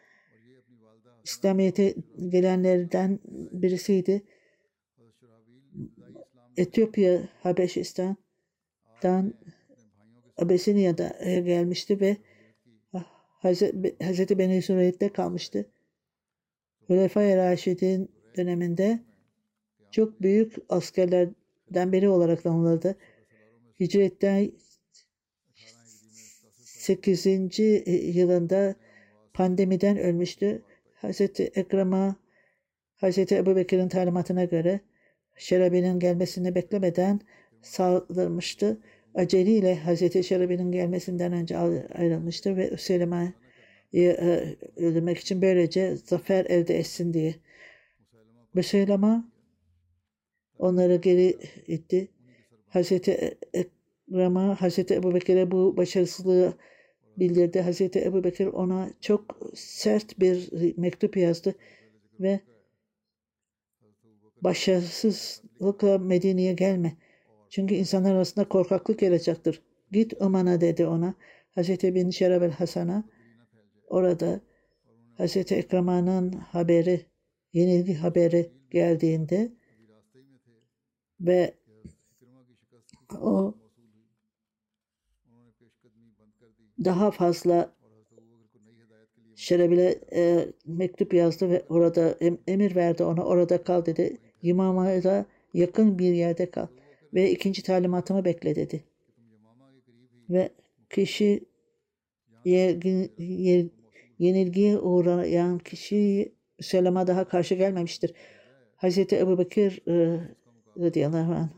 İslamiyet'e 1.24 1.96
gelenlerden 2.30 3.20
birisiydi. 3.52 4.24
Etiyopya, 6.58 7.30
Habeşistan'dan 7.44 9.34
Abesinya'da 10.38 11.08
gelmişti 11.40 12.02
ve 12.02 12.18
Hazreti, 14.04 14.38
Beni 14.38 14.62
Süreyet'te 14.62 15.14
kalmıştı. 15.14 15.70
Hulefai 16.88 17.38
Raşid'in 17.38 18.12
döneminde 18.38 19.00
çok 19.92 20.22
büyük 20.22 20.56
askerlerden 20.70 21.92
biri 21.92 22.10
olarak 22.10 22.44
tanımladı. 22.44 22.96
Hicretten 23.80 24.52
8. 26.88 27.60
yılında 28.16 28.76
pandemiden 29.34 29.98
ölmüştü. 29.98 30.62
Hazreti 30.94 31.44
Ekrem'a 31.44 32.16
Hazreti 32.96 33.36
Ebu 33.36 33.56
Bekir'in 33.56 33.90
talimatına 33.90 34.44
göre 34.44 34.80
Şerabi'nin 35.38 36.00
gelmesini 36.00 36.56
beklemeden 36.56 37.20
saldırmıştı. 37.62 38.78
Aceliyle 39.16 39.76
Hazreti 39.76 40.24
Şerabi'nin 40.24 40.72
gelmesinden 40.72 41.34
önce 41.34 41.58
ayrılmıştı 41.96 42.58
ve 42.58 42.70
Üseylema'yı 42.70 44.18
öldürmek 44.76 45.18
için 45.18 45.42
böylece 45.42 45.96
zafer 45.96 46.46
elde 46.46 46.80
etsin 46.80 47.14
diye. 47.14 47.36
Müseylema 48.54 49.32
onları 50.60 50.96
geri 50.96 51.38
itti. 51.68 52.08
Hazreti 52.68 53.38
Ekrem'a 53.54 54.62
Hazreti 54.62 54.94
Ebu 54.94 55.16
Bekir'e 55.16 55.52
bu 55.52 55.78
başarısızlığı 55.78 56.54
bildirdi. 57.18 57.62
Hazreti 57.62 58.06
Ebu 58.06 58.24
Bekir 58.24 58.48
ona 58.48 58.90
çok 59.02 59.52
sert 59.56 60.20
bir 60.20 60.50
mektup 60.78 61.18
yazdı 61.18 61.56
ve 62.20 62.40
başarısızlıkla 64.42 65.98
Medine'ye 65.98 66.54
gelme. 66.54 66.98
Çünkü 67.50 67.76
insanlar 67.76 68.16
arasında 68.16 68.50
korkaklık 68.50 69.02
yarayacaktır. 69.02 69.62
Git 69.92 70.14
Uman'a 70.20 70.62
dedi 70.62 70.86
ona. 70.86 71.14
Hazreti 71.56 71.96
bin 71.96 72.10
Şerabel 72.10 72.52
Hasan'a 72.52 73.04
orada 73.88 74.42
Hazreti 75.18 75.56
Ekrema'nın 75.56 76.32
haberi, 76.32 77.06
yenilgi 77.54 77.94
haberi 77.94 78.52
geldiğinde 78.72 79.52
ve 81.20 81.54
o 83.22 83.56
daha 86.86 87.12
fazla 87.12 87.74
Şerebil'e 89.36 90.00
e, 90.16 90.48
mektup 90.66 91.14
yazdı 91.14 91.50
ve 91.50 91.66
orada 91.70 92.10
em, 92.10 92.38
emir 92.48 92.76
verdi 92.76 93.04
ona 93.04 93.26
orada 93.26 93.64
kal 93.64 93.86
dedi. 93.86 94.18
Yamama'ya 94.42 95.26
yakın 95.54 96.00
bir 96.00 96.14
yerde 96.14 96.52
kal 96.52 96.68
ve 97.14 97.32
ikinci 97.32 97.64
talimatımı 97.64 98.26
bekle 98.26 98.56
dedi. 98.56 98.84
Ve 100.30 100.50
kişi 100.90 101.46
yenilgiye 104.20 104.78
uğrayan 104.78 105.60
kişi 105.60 106.34
Müslüman'a 106.60 107.08
daha 107.08 107.28
karşı 107.28 107.56
gelmemiştir. 107.56 108.14
Hazreti 108.76 109.18
Ebu 109.18 109.38
Bekir 109.38 109.82
e, 109.88 110.20
radıyallahu 110.80 111.34
anh 111.34 111.50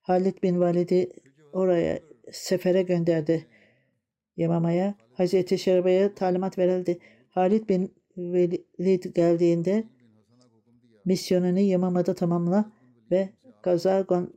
Halid 0.00 0.42
bin 0.42 0.60
Valid'i 0.60 1.12
oraya 1.52 2.00
sefere 2.32 2.82
gönderdi. 2.82 3.46
Yamama'ya 4.38 4.94
Hazreti 5.12 5.58
Şerbe'ye 5.58 6.14
talimat 6.14 6.58
verildi. 6.58 6.98
Halid 7.28 7.68
bin 7.68 7.94
Velid 8.16 9.04
geldiğinde 9.14 9.84
misyonunu 11.04 11.58
Yamama'da 11.58 12.14
tamamla 12.14 12.72
ve 13.10 13.28
Kazagon 13.62 14.34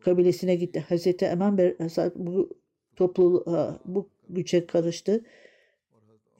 kabilesine 0.00 0.54
gitti. 0.54 0.80
Hazreti 0.80 1.24
Eman 1.24 1.58
bu 2.14 2.58
toplu 2.96 3.44
bu 3.84 4.10
güce 4.28 4.66
karıştı 4.66 5.24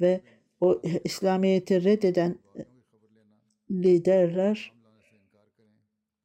ve 0.00 0.20
o 0.60 0.82
İslamiyet'i 1.04 1.84
reddeden 1.84 2.38
liderler 3.70 4.72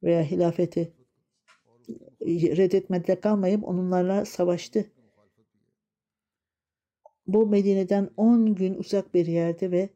veya 0.02 0.22
hilafeti 0.22 0.92
reddetmede 2.26 3.20
kalmayıp 3.20 3.68
onlarla 3.68 4.24
savaştı. 4.24 4.90
Bu 7.32 7.46
Medine'den 7.46 8.10
10 8.16 8.54
gün 8.54 8.74
uzak 8.74 9.14
bir 9.14 9.26
yerde 9.26 9.70
ve 9.70 9.88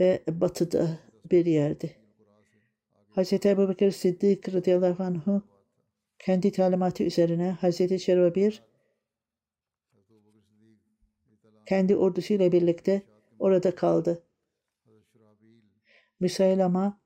ve 0.00 0.22
batıda 0.28 0.98
bir 1.30 1.46
yerde. 1.46 1.90
Hz. 3.16 3.32
Ebu 3.32 3.68
Bekir 3.68 3.90
Siddik 3.90 4.54
radıyallahu 4.54 5.02
anh'u 5.02 5.42
kendi 6.18 6.52
talimatı 6.52 7.04
üzerine 7.04 7.58
Hz. 7.62 8.02
Şerabir 8.02 8.62
kendi 11.66 11.96
ordusuyla 11.96 12.52
birlikte 12.52 13.02
orada 13.38 13.74
kaldı. 13.74 14.22
Müsaylama 16.20 17.00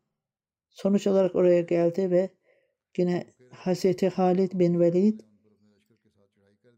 sonuç 0.71 1.07
olarak 1.07 1.35
oraya 1.35 1.61
geldi 1.61 2.11
ve 2.11 2.31
yine 2.97 3.27
Hz. 3.53 4.03
Halid 4.03 4.53
bin 4.55 4.81
Velid 4.81 5.21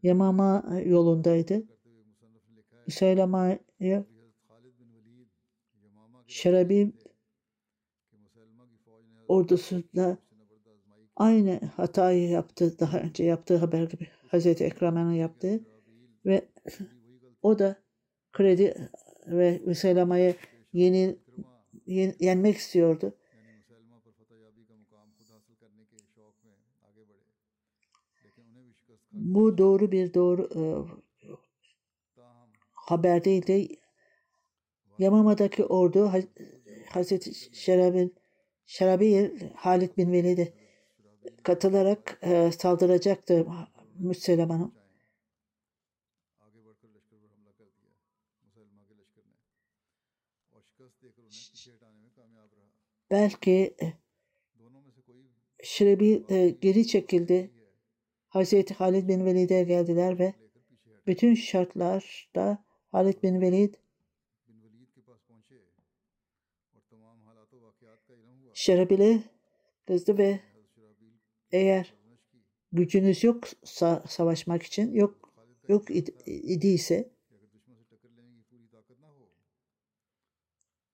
Yamama 0.03 0.81
yolundaydı. 0.85 1.72
Müseylama'ya 2.87 4.05
Şerabi 6.27 6.93
ordusunda 9.27 10.17
aynı 11.15 11.59
hatayı 11.59 12.29
yaptı. 12.29 12.79
Daha 12.79 12.99
önce 12.99 13.23
yaptığı 13.23 13.57
haber 13.57 13.83
gibi. 13.83 14.07
Hazreti 14.27 14.63
Ekrem'in 14.63 15.11
yaptığı 15.11 15.63
ve 16.25 16.49
o 17.41 17.59
da 17.59 17.75
kredi 18.31 18.89
ve 19.27 19.61
Müseylama'yı 19.65 20.35
yeni, 20.73 21.17
yen, 21.85 22.15
yenmek 22.19 22.57
istiyordu. 22.57 23.13
Bu 29.11 29.57
doğru 29.57 29.91
bir 29.91 30.13
doğru 30.13 30.49
haber 32.85 33.25
değildi. 33.25 33.67
Yamama'daki 34.99 35.65
ordu 35.65 36.11
Hazreti 36.89 37.55
Şerabin 37.55 38.15
Şerabi 38.65 39.33
Halid 39.55 39.97
bin 39.97 40.11
Velid'e 40.11 40.53
katılarak 41.43 42.19
e, 42.21 42.51
saldıracaktı 42.51 43.47
Müslüman'a. 43.99 44.71
Belki 53.11 53.75
Şerebi 55.63 56.23
e, 56.29 56.49
geri 56.49 56.87
çekildi. 56.87 57.51
Hazreti 58.27 58.73
Halid 58.73 59.07
bin 59.07 59.25
Velid'e 59.25 59.63
geldiler 59.63 60.19
ve 60.19 60.33
bütün 61.07 61.35
şartlarda 61.35 62.65
Halid 62.93 63.23
bin 63.23 63.41
Velid 63.41 63.73
Şerabil'e 68.53 69.23
kızdı 69.87 70.17
ve 70.17 70.39
eğer 71.51 71.93
gücünüz 72.71 73.23
yok 73.23 73.43
savaşmak 74.07 74.63
için 74.63 74.93
yok 74.93 75.33
yok 75.67 75.89
idiyse 76.25 77.09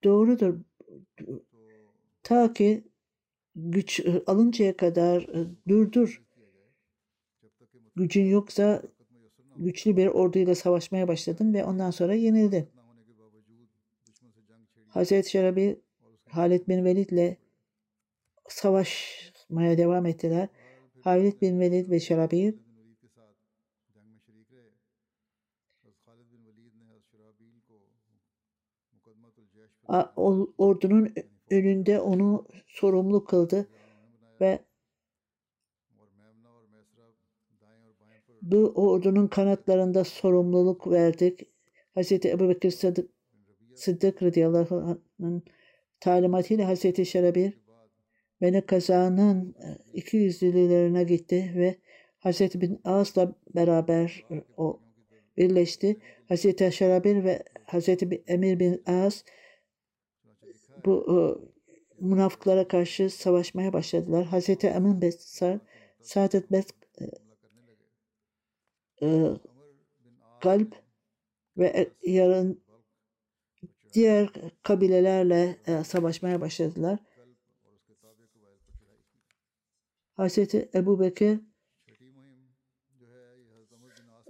doğrudur. 0.04 0.60
Ta 2.24 2.54
ki 2.54 2.84
güç 3.56 4.06
alıncaya 4.28 4.78
kadar 4.78 5.28
durdur. 5.68 6.24
Gücün 7.96 8.26
yoksa 8.26 8.84
güçlü 9.60 9.98
bir 9.98 10.08
orduyla 10.08 10.56
savaşmaya 10.56 11.08
başladın 11.08 11.54
ve 11.54 11.66
ondan 11.66 11.92
sonra 11.92 12.14
yenildin. 12.14 12.70
Hazreti 14.88 15.30
Şerabi 15.30 15.80
Halid 16.30 16.68
bin 16.68 16.86
Velid 16.86 17.10
ile 17.10 17.38
savaşmaya 18.48 19.78
devam 19.78 20.06
ettiler. 20.06 20.50
Halid 21.02 21.42
bin 21.42 21.60
Velid 21.60 21.90
ve 21.90 22.00
Şerabi 22.00 22.56
ordunun 30.58 31.14
önünde 31.50 32.00
onu 32.00 32.48
sorumlu 32.68 33.26
kıldı 33.26 33.70
ve 34.42 34.60
bu 38.42 38.74
ordunun 38.76 39.28
kanatlarında 39.28 40.04
sorumluluk 40.04 40.88
verdik. 40.88 41.40
Hz. 41.98 42.12
Ebu 42.12 42.50
Bekir 42.50 42.72
Sıddık, 42.72 43.10
Sıddık 43.76 44.24
radıyallahu 44.24 44.76
anh'ın 44.76 45.44
talimatıyla 46.00 46.74
Hz. 46.76 47.08
Şerabir 47.08 47.54
Beni 48.42 48.66
kazanın 48.66 49.56
e, 49.64 49.68
iki 49.94 50.18
yüzlülerine 50.18 51.04
gitti 51.04 51.54
ve 51.56 51.76
Hz. 52.20 52.62
bin 52.62 52.82
As'la 52.84 53.36
beraber 53.56 54.26
e, 54.32 54.44
o 54.58 54.80
birleşti. 55.38 55.98
Hz. 56.30 56.74
Şerabir 56.74 57.24
ve 57.24 57.44
Hz. 57.68 57.90
Emir 58.28 58.60
bin 58.60 58.84
As 58.86 59.24
bu 60.86 61.06
e, 61.10 61.16
münafıklara 62.06 62.68
karşı 62.68 63.10
savaşmaya 63.10 63.74
başladılar. 63.74 64.26
Hz. 64.26 64.64
Emin 64.64 65.02
bin 65.02 65.14
Saadet 66.02 66.52
Bes 66.52 66.66
e, 69.02 69.38
kalp 70.42 70.76
ve 71.58 71.68
e, 71.68 72.12
yarın 72.12 72.64
diğer 73.94 74.30
kabilelerle 74.64 75.56
e, 75.68 75.84
savaşmaya 75.84 76.42
başladılar. 76.42 77.00
Hazreti 80.14 80.70
Ebu 80.74 81.00
Bekir 81.00 81.40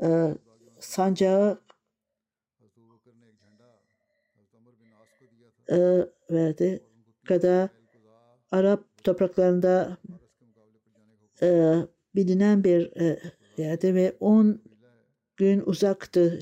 e, 0.03 0.35
sancağı 0.79 1.61
e, 5.69 5.77
verdi. 6.31 6.83
Kada 7.27 7.69
Arap 8.51 9.03
topraklarında 9.03 9.97
e, 11.41 11.75
bilinen 12.15 12.63
bir 12.63 13.01
e, 13.01 13.19
yerde 13.59 13.95
ve 13.95 14.15
10 14.19 14.61
gün 15.37 15.63
uzaktı 15.65 16.39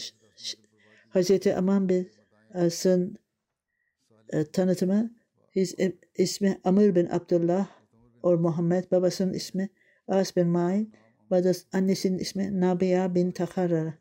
Hazreti 1.09 1.55
Aman 1.55 1.89
bin 1.89 2.11
As'ın 2.53 3.17
e, 4.29 4.45
tanıtımı 4.45 5.11
his, 5.55 5.79
e, 5.79 5.93
ismi 6.15 6.61
Amr 6.63 6.95
bin 6.95 7.05
Abdullah 7.05 7.67
or 8.23 8.35
Muhammed 8.35 8.91
babasının 8.91 9.33
ismi 9.33 9.69
As 10.07 10.35
bin 10.35 10.47
Mail 10.47 10.85
annesinin 11.73 12.17
ismi 12.17 12.61
Nabiya 12.61 13.15
bin 13.15 13.31
Takarara. 13.31 13.93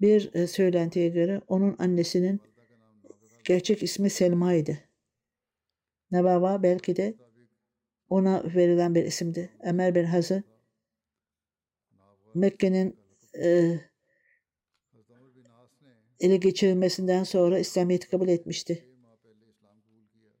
Bir 0.00 0.34
e, 0.34 0.46
söylentiye 0.46 1.08
göre 1.08 1.40
onun 1.48 1.76
annesinin 1.78 2.40
gerçek 3.44 3.82
ismi 3.82 4.10
Selma 4.10 4.54
idi. 4.54 4.84
Nebava 6.10 6.62
belki 6.62 6.96
de 6.96 7.14
ona 8.08 8.44
verilen 8.54 8.94
bir 8.94 9.04
isimdi. 9.04 9.50
Ömer 9.62 9.94
bin 9.94 10.04
Hazır 10.04 10.42
Mekke'nin 12.34 12.96
e, 13.42 13.78
ele 16.20 16.36
geçirilmesinden 16.36 17.24
sonra 17.24 17.58
İslamiyet'i 17.58 18.08
kabul 18.08 18.28
etmişti. 18.28 18.84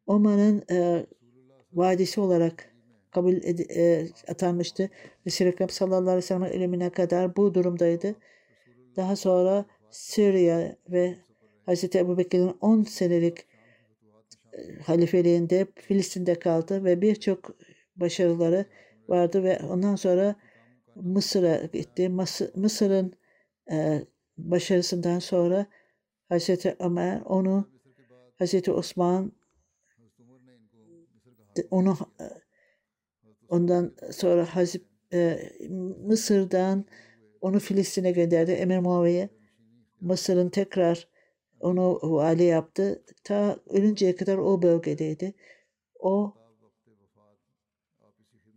Oman'ın 0.06 0.64
e, 0.70 1.06
vadisi 1.72 2.20
olarak 2.20 2.74
kabul 3.10 3.34
ed- 3.34 3.72
e, 3.72 4.08
atanmıştı. 4.28 4.90
Resul-i 5.26 5.48
Ekrem 5.48 5.68
sallallahu 5.68 6.00
aleyhi 6.00 6.16
ve 6.16 6.22
sellem'in 6.22 6.50
ölümüne 6.50 6.90
kadar 6.90 7.36
bu 7.36 7.54
durumdaydı. 7.54 8.14
Daha 8.96 9.16
sonra 9.16 9.64
Suriye 9.90 10.76
ve 10.88 11.16
Hz. 11.66 11.84
Ebu 11.94 12.18
Bekir'in 12.18 12.56
10 12.60 12.82
senelik 12.82 13.38
e, 14.52 14.82
halifeliğinde 14.82 15.66
Filistin'de 15.74 16.38
kaldı 16.38 16.84
ve 16.84 17.00
birçok 17.00 17.56
başarıları 17.96 18.66
vardı 19.08 19.44
ve 19.44 19.58
ondan 19.70 19.96
sonra 19.96 20.36
Mısır'a 20.94 21.66
gitti. 21.66 22.08
Mısır'ın 22.54 23.12
e, 23.70 24.04
başarısından 24.38 25.18
sonra 25.18 25.66
Hazreti 26.28 26.76
Ömer 26.78 27.20
onu 27.20 27.68
Hazreti 28.38 28.72
Osman 28.72 29.32
onu 31.70 31.96
e, 32.20 32.24
ondan 33.48 33.94
sonra 34.10 34.56
Hazip 34.56 34.84
e, 35.12 35.50
Mısır'dan 36.06 36.84
onu 37.40 37.58
Filistin'e 37.58 38.12
gönderdi 38.12 38.50
Emir 38.50 38.78
Muaviye 38.78 39.28
Mısır'ın 40.00 40.48
tekrar 40.48 41.08
onu 41.60 41.98
vali 42.02 42.42
yaptı. 42.42 43.02
Ta 43.24 43.56
ölünceye 43.66 44.16
kadar 44.16 44.38
o 44.38 44.62
bölgedeydi. 44.62 45.34
O 45.98 46.34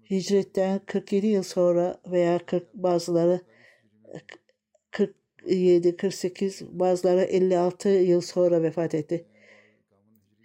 hicretten 0.10 0.82
47 0.86 1.28
yıl 1.28 1.43
sonra 1.43 2.01
veya 2.08 2.39
40 2.45 2.74
bazıları 2.74 3.41
47, 4.91 5.97
48 5.97 6.62
bazıları 6.80 7.22
56 7.22 7.89
yıl 7.89 8.22
sonra 8.22 8.64
vefat 8.64 8.95
etti. 8.95 9.26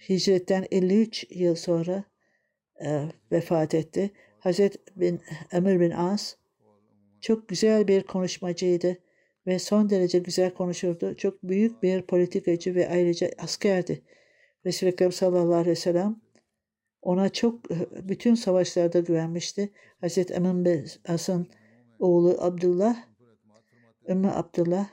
Hicretten 0.08 0.66
53 0.70 1.26
yıl 1.30 1.54
sonra 1.54 2.04
e, 2.84 3.02
vefat 3.32 3.74
etti. 3.74 4.11
Hazret 4.38 4.96
bin 4.96 5.20
Emir 5.52 5.80
bin 5.80 5.90
As 5.90 6.36
çok 7.20 7.48
güzel 7.48 7.88
bir 7.88 8.02
konuşmacıydı 8.02 8.98
ve 9.46 9.58
son 9.58 9.90
derece 9.90 10.18
güzel 10.18 10.54
konuşurdu. 10.54 11.14
Çok 11.16 11.42
büyük 11.42 11.82
bir 11.82 12.02
politikacı 12.02 12.74
ve 12.74 12.88
ayrıca 12.88 13.30
askerdi. 13.38 14.02
Resul-i 14.66 14.90
Ekrem 14.90 15.12
sallallahu 15.12 15.54
aleyhi 15.54 15.70
ve 15.70 15.76
sellem 15.76 16.16
ona 17.03 17.28
çok 17.28 17.70
bütün 18.09 18.34
savaşlarda 18.34 19.01
güvenmişti. 19.01 19.72
Hazreti 20.01 20.34
Emin 20.34 20.64
bin 20.64 20.86
As'ın 21.09 21.46
oğlu 21.98 22.36
Abdullah, 22.40 22.96
Ümmü 24.09 24.30
Abdullah 24.30 24.88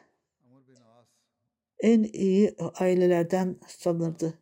en 1.80 2.04
iyi 2.04 2.56
ailelerden 2.80 3.56
sanırdı. 3.68 4.34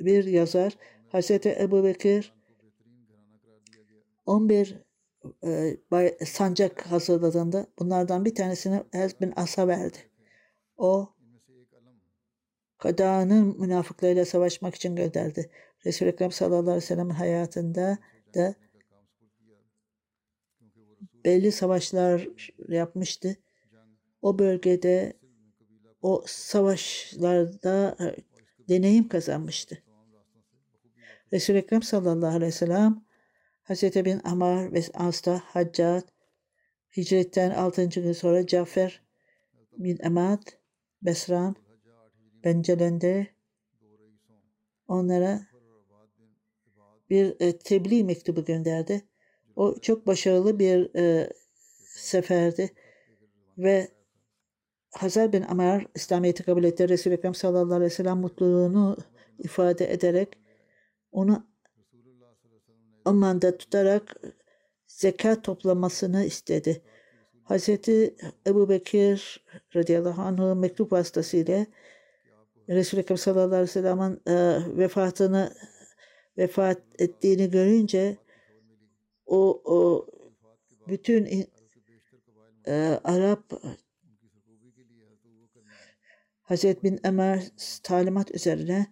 Bir 0.00 0.24
yazar 0.24 0.78
Hazreti 1.08 1.56
Ebu 1.60 1.84
Bekir 1.84 2.34
11 4.26 4.84
e, 5.44 5.78
sancak 6.24 6.86
hazırladığında 6.86 7.66
bunlardan 7.78 8.24
bir 8.24 8.34
tanesini 8.34 8.82
Ez 8.92 9.20
bin 9.20 9.32
As'a 9.36 9.68
verdi. 9.68 9.98
O 10.76 11.08
Kada'nın 12.78 13.60
münafıklarıyla 13.60 14.24
savaşmak 14.24 14.74
için 14.74 14.96
gönderdi. 14.96 15.50
Resul-i 15.86 16.08
Ekrem 16.08 16.32
sallallahu 16.32 16.60
aleyhi 16.60 16.76
ve 16.76 16.80
sellem 16.80 17.10
hayatında 17.10 17.98
da 18.34 18.54
belli 21.24 21.52
savaşlar 21.52 22.28
yapmıştı. 22.68 23.36
O 24.22 24.38
bölgede 24.38 25.12
o 26.02 26.24
savaşlarda 26.26 27.96
deneyim 28.68 29.08
kazanmıştı. 29.08 29.82
Resul-i 31.32 31.58
Ekrem 31.58 31.82
sallallahu 31.82 32.36
aleyhi 32.36 32.52
ve 32.52 32.56
sellem 32.56 33.04
Hazreti 33.62 34.04
bin 34.04 34.20
Amar 34.24 34.72
ve 34.72 34.82
As'ta 34.94 35.42
Haccat, 35.44 36.04
hicretten 36.96 37.50
6. 37.50 37.88
gün 37.88 38.12
sonra 38.12 38.46
Cafer 38.46 39.02
bin 39.72 39.98
Emad, 40.02 40.42
Besran, 41.02 41.56
Bencelende 42.44 43.26
onlara 44.88 45.53
bir 47.10 47.36
e, 47.40 47.58
tebliğ 47.58 48.04
mektubu 48.04 48.44
gönderdi. 48.44 49.02
O 49.56 49.74
çok 49.82 50.06
başarılı 50.06 50.58
bir 50.58 50.96
e, 50.96 51.30
seferdi 51.96 52.70
ve 53.58 53.88
Hazar 54.90 55.32
bin 55.32 55.42
Amar 55.42 55.86
İslamiyet'i 55.94 56.42
kabul 56.42 56.64
etti. 56.64 56.88
Resul-i 56.88 57.14
Ekrem 57.14 57.34
sallallahu 57.34 57.74
aleyhi 57.74 57.90
ve 57.90 57.94
sellem 57.94 58.18
mutluluğunu 58.18 58.96
ifade 59.38 59.92
ederek 59.92 60.28
onu 61.12 61.46
Amman'da 63.04 63.58
tutarak 63.58 64.16
zekat 64.86 65.44
toplamasını 65.44 66.24
istedi. 66.24 66.82
Hazreti 67.42 68.16
Ebu 68.46 68.68
Bekir 68.68 69.44
radıyallahu 69.76 70.22
anh 70.22 70.54
mektup 70.54 70.92
vasıtasıyla 70.92 71.66
Resul-i 72.68 73.00
Ekrem 73.00 73.18
sallallahu 73.18 73.46
aleyhi 73.46 73.62
ve 73.62 73.66
sellem'in 73.66 74.20
e, 74.26 74.58
vefatını 74.78 75.52
vefat 76.38 76.82
ettiğini 76.98 77.50
görünce 77.50 78.16
o, 79.26 79.62
o 79.64 80.06
bütün 80.88 81.48
e, 82.66 83.00
Arap 83.04 83.52
Hazret 86.42 86.84
bin 86.84 87.06
Ömer 87.06 87.42
talimat 87.82 88.34
üzerine 88.34 88.86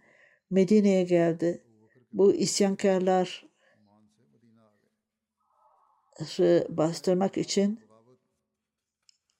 Medine'ye 0.50 1.02
geldi. 1.02 1.64
Bu 2.12 2.34
isyankarlar 2.34 3.46
bastırmak 6.68 7.38
için 7.38 7.80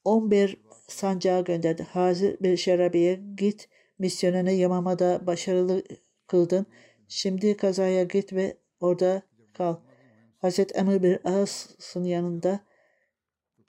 11 0.05 0.62
sancağı 0.88 1.44
gönderdi. 1.44 1.82
Hazır 1.82 2.36
bir 2.40 2.57
şerabiye 2.57 3.20
git 3.36 3.68
misyonunu 3.98 4.50
Yamama'da 4.50 5.26
başarılı 5.26 5.82
kıldın. 6.26 6.66
Şimdi 7.14 7.56
kazaya 7.56 8.04
git 8.04 8.32
ve 8.32 8.56
orada 8.80 9.22
kal. 9.54 9.76
Hazret 10.38 10.76
Emir 10.76 11.02
bir 11.02 11.20
As'ın 11.24 12.04
yanında 12.04 12.60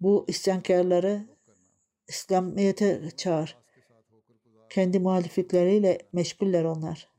bu 0.01 0.25
isyankarları 0.27 1.21
İslamiyet'e 2.07 3.11
çağır. 3.17 3.57
Kendi 4.69 4.99
muhaliflikleriyle 4.99 5.97
meşguller 6.13 6.63
onlar. 6.63 7.09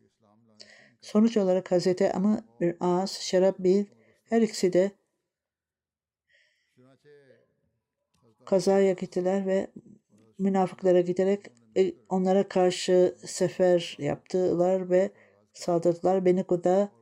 Sonuç 1.01 1.37
olarak 1.37 1.72
Hazreti 1.72 2.05
Emir 2.05 2.39
bir 2.61 2.77
As, 2.81 3.20
Şerabil 3.20 3.85
her 4.25 4.43
ikisi 4.43 4.72
de 4.72 4.91
kazaya 8.45 8.93
gittiler 8.93 9.47
ve 9.47 9.70
münafıklara 10.39 11.01
giderek 11.01 11.41
e, 11.77 11.95
onlara 12.09 12.49
karşı 12.49 13.16
sefer 13.27 13.97
yaptılar 13.99 14.91
ve 14.91 15.11
saldırdılar. 15.55 16.25
Beni 16.25 16.45
Kuda 16.45 16.93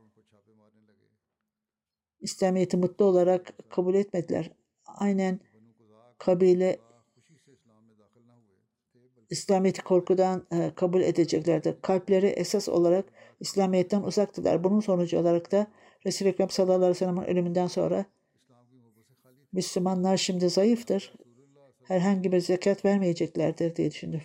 İslamiyet'i 2.21 2.77
mutlu 2.77 3.05
olarak 3.05 3.55
kabul 3.71 3.95
etmediler. 3.95 4.51
Aynen 4.87 5.41
kabile 6.19 6.79
İslamiyet'i 9.31 9.83
korkudan 9.83 10.47
e, 10.53 10.73
kabul 10.75 11.01
edeceklerdi. 11.01 11.79
Kalpleri 11.83 12.27
esas 12.27 12.69
olarak 12.69 13.05
İslamiyet'ten 13.41 14.03
uzaktılar. 14.03 14.65
Bunun 14.65 14.81
sonucu 14.81 15.19
olarak 15.19 15.53
da 15.53 15.67
Resul-i 16.07 16.29
Ekrem 16.29 16.51
sallallahu 16.51 16.77
aleyhi 16.77 16.91
ve 16.91 16.95
sellem'in 16.95 17.23
ölümünden 17.23 17.67
sonra 17.67 18.05
Müslümanlar 19.53 20.17
şimdi 20.17 20.51
zayıftır 20.51 21.13
herhangi 21.85 22.33
bir 22.33 22.41
zekat 22.41 22.85
vermeyeceklerdir 22.85 23.77
diye 23.77 23.91
düşündüm. 23.91 24.23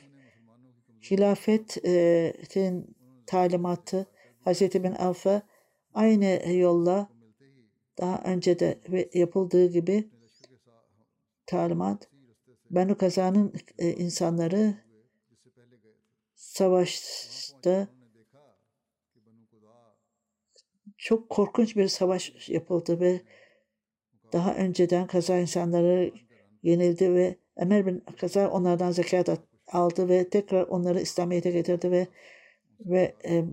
Hilafetin 1.11 2.95
talimatı 3.25 4.05
Hazreti 4.47 4.83
bin 4.83 4.91
Avf'a 4.91 5.41
aynı 5.93 6.51
yolla 6.51 7.09
daha 7.97 8.23
önce 8.23 8.59
de 8.59 8.79
yapıldığı 9.13 9.67
gibi 9.71 10.09
talimat 11.45 12.09
Benu 12.71 12.97
Kazan'ın 12.97 13.53
e, 13.79 13.91
insanları 13.93 14.75
savaşta 16.35 17.87
çok 20.97 21.29
korkunç 21.29 21.75
bir 21.75 21.87
savaş 21.87 22.49
yapıldı 22.49 22.99
ve 22.99 23.21
daha 24.33 24.55
önceden 24.55 25.07
kaza 25.07 25.37
insanları 25.37 26.13
yenildi 26.63 27.13
ve 27.13 27.35
Ömer 27.55 27.85
bin 27.85 27.99
Kaza 27.99 28.49
onlardan 28.49 28.91
zekat 28.91 29.29
aldı 29.67 30.09
ve 30.09 30.29
tekrar 30.29 30.63
onları 30.63 31.01
İslamiyet'e 31.01 31.51
getirdi 31.51 31.91
ve 31.91 32.07
ve 32.79 33.15
e, 33.25 33.43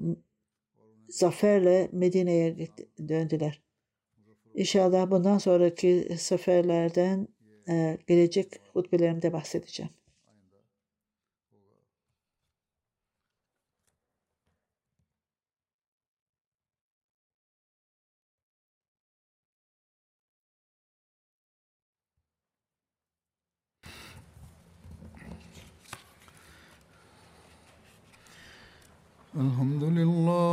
zaferle 1.10 1.90
Medine'ye 1.92 2.68
döndüler. 3.08 3.62
İnşallah 4.54 5.12
bundan 5.12 5.38
sonraki 5.38 6.16
seferlerden 6.18 7.28
e, 7.70 7.98
gelecek 8.08 8.48
hutbelerimde 8.74 9.34
bahsedeceğim. 9.34 9.92
الحمد 29.36 29.84
لله 29.84 30.53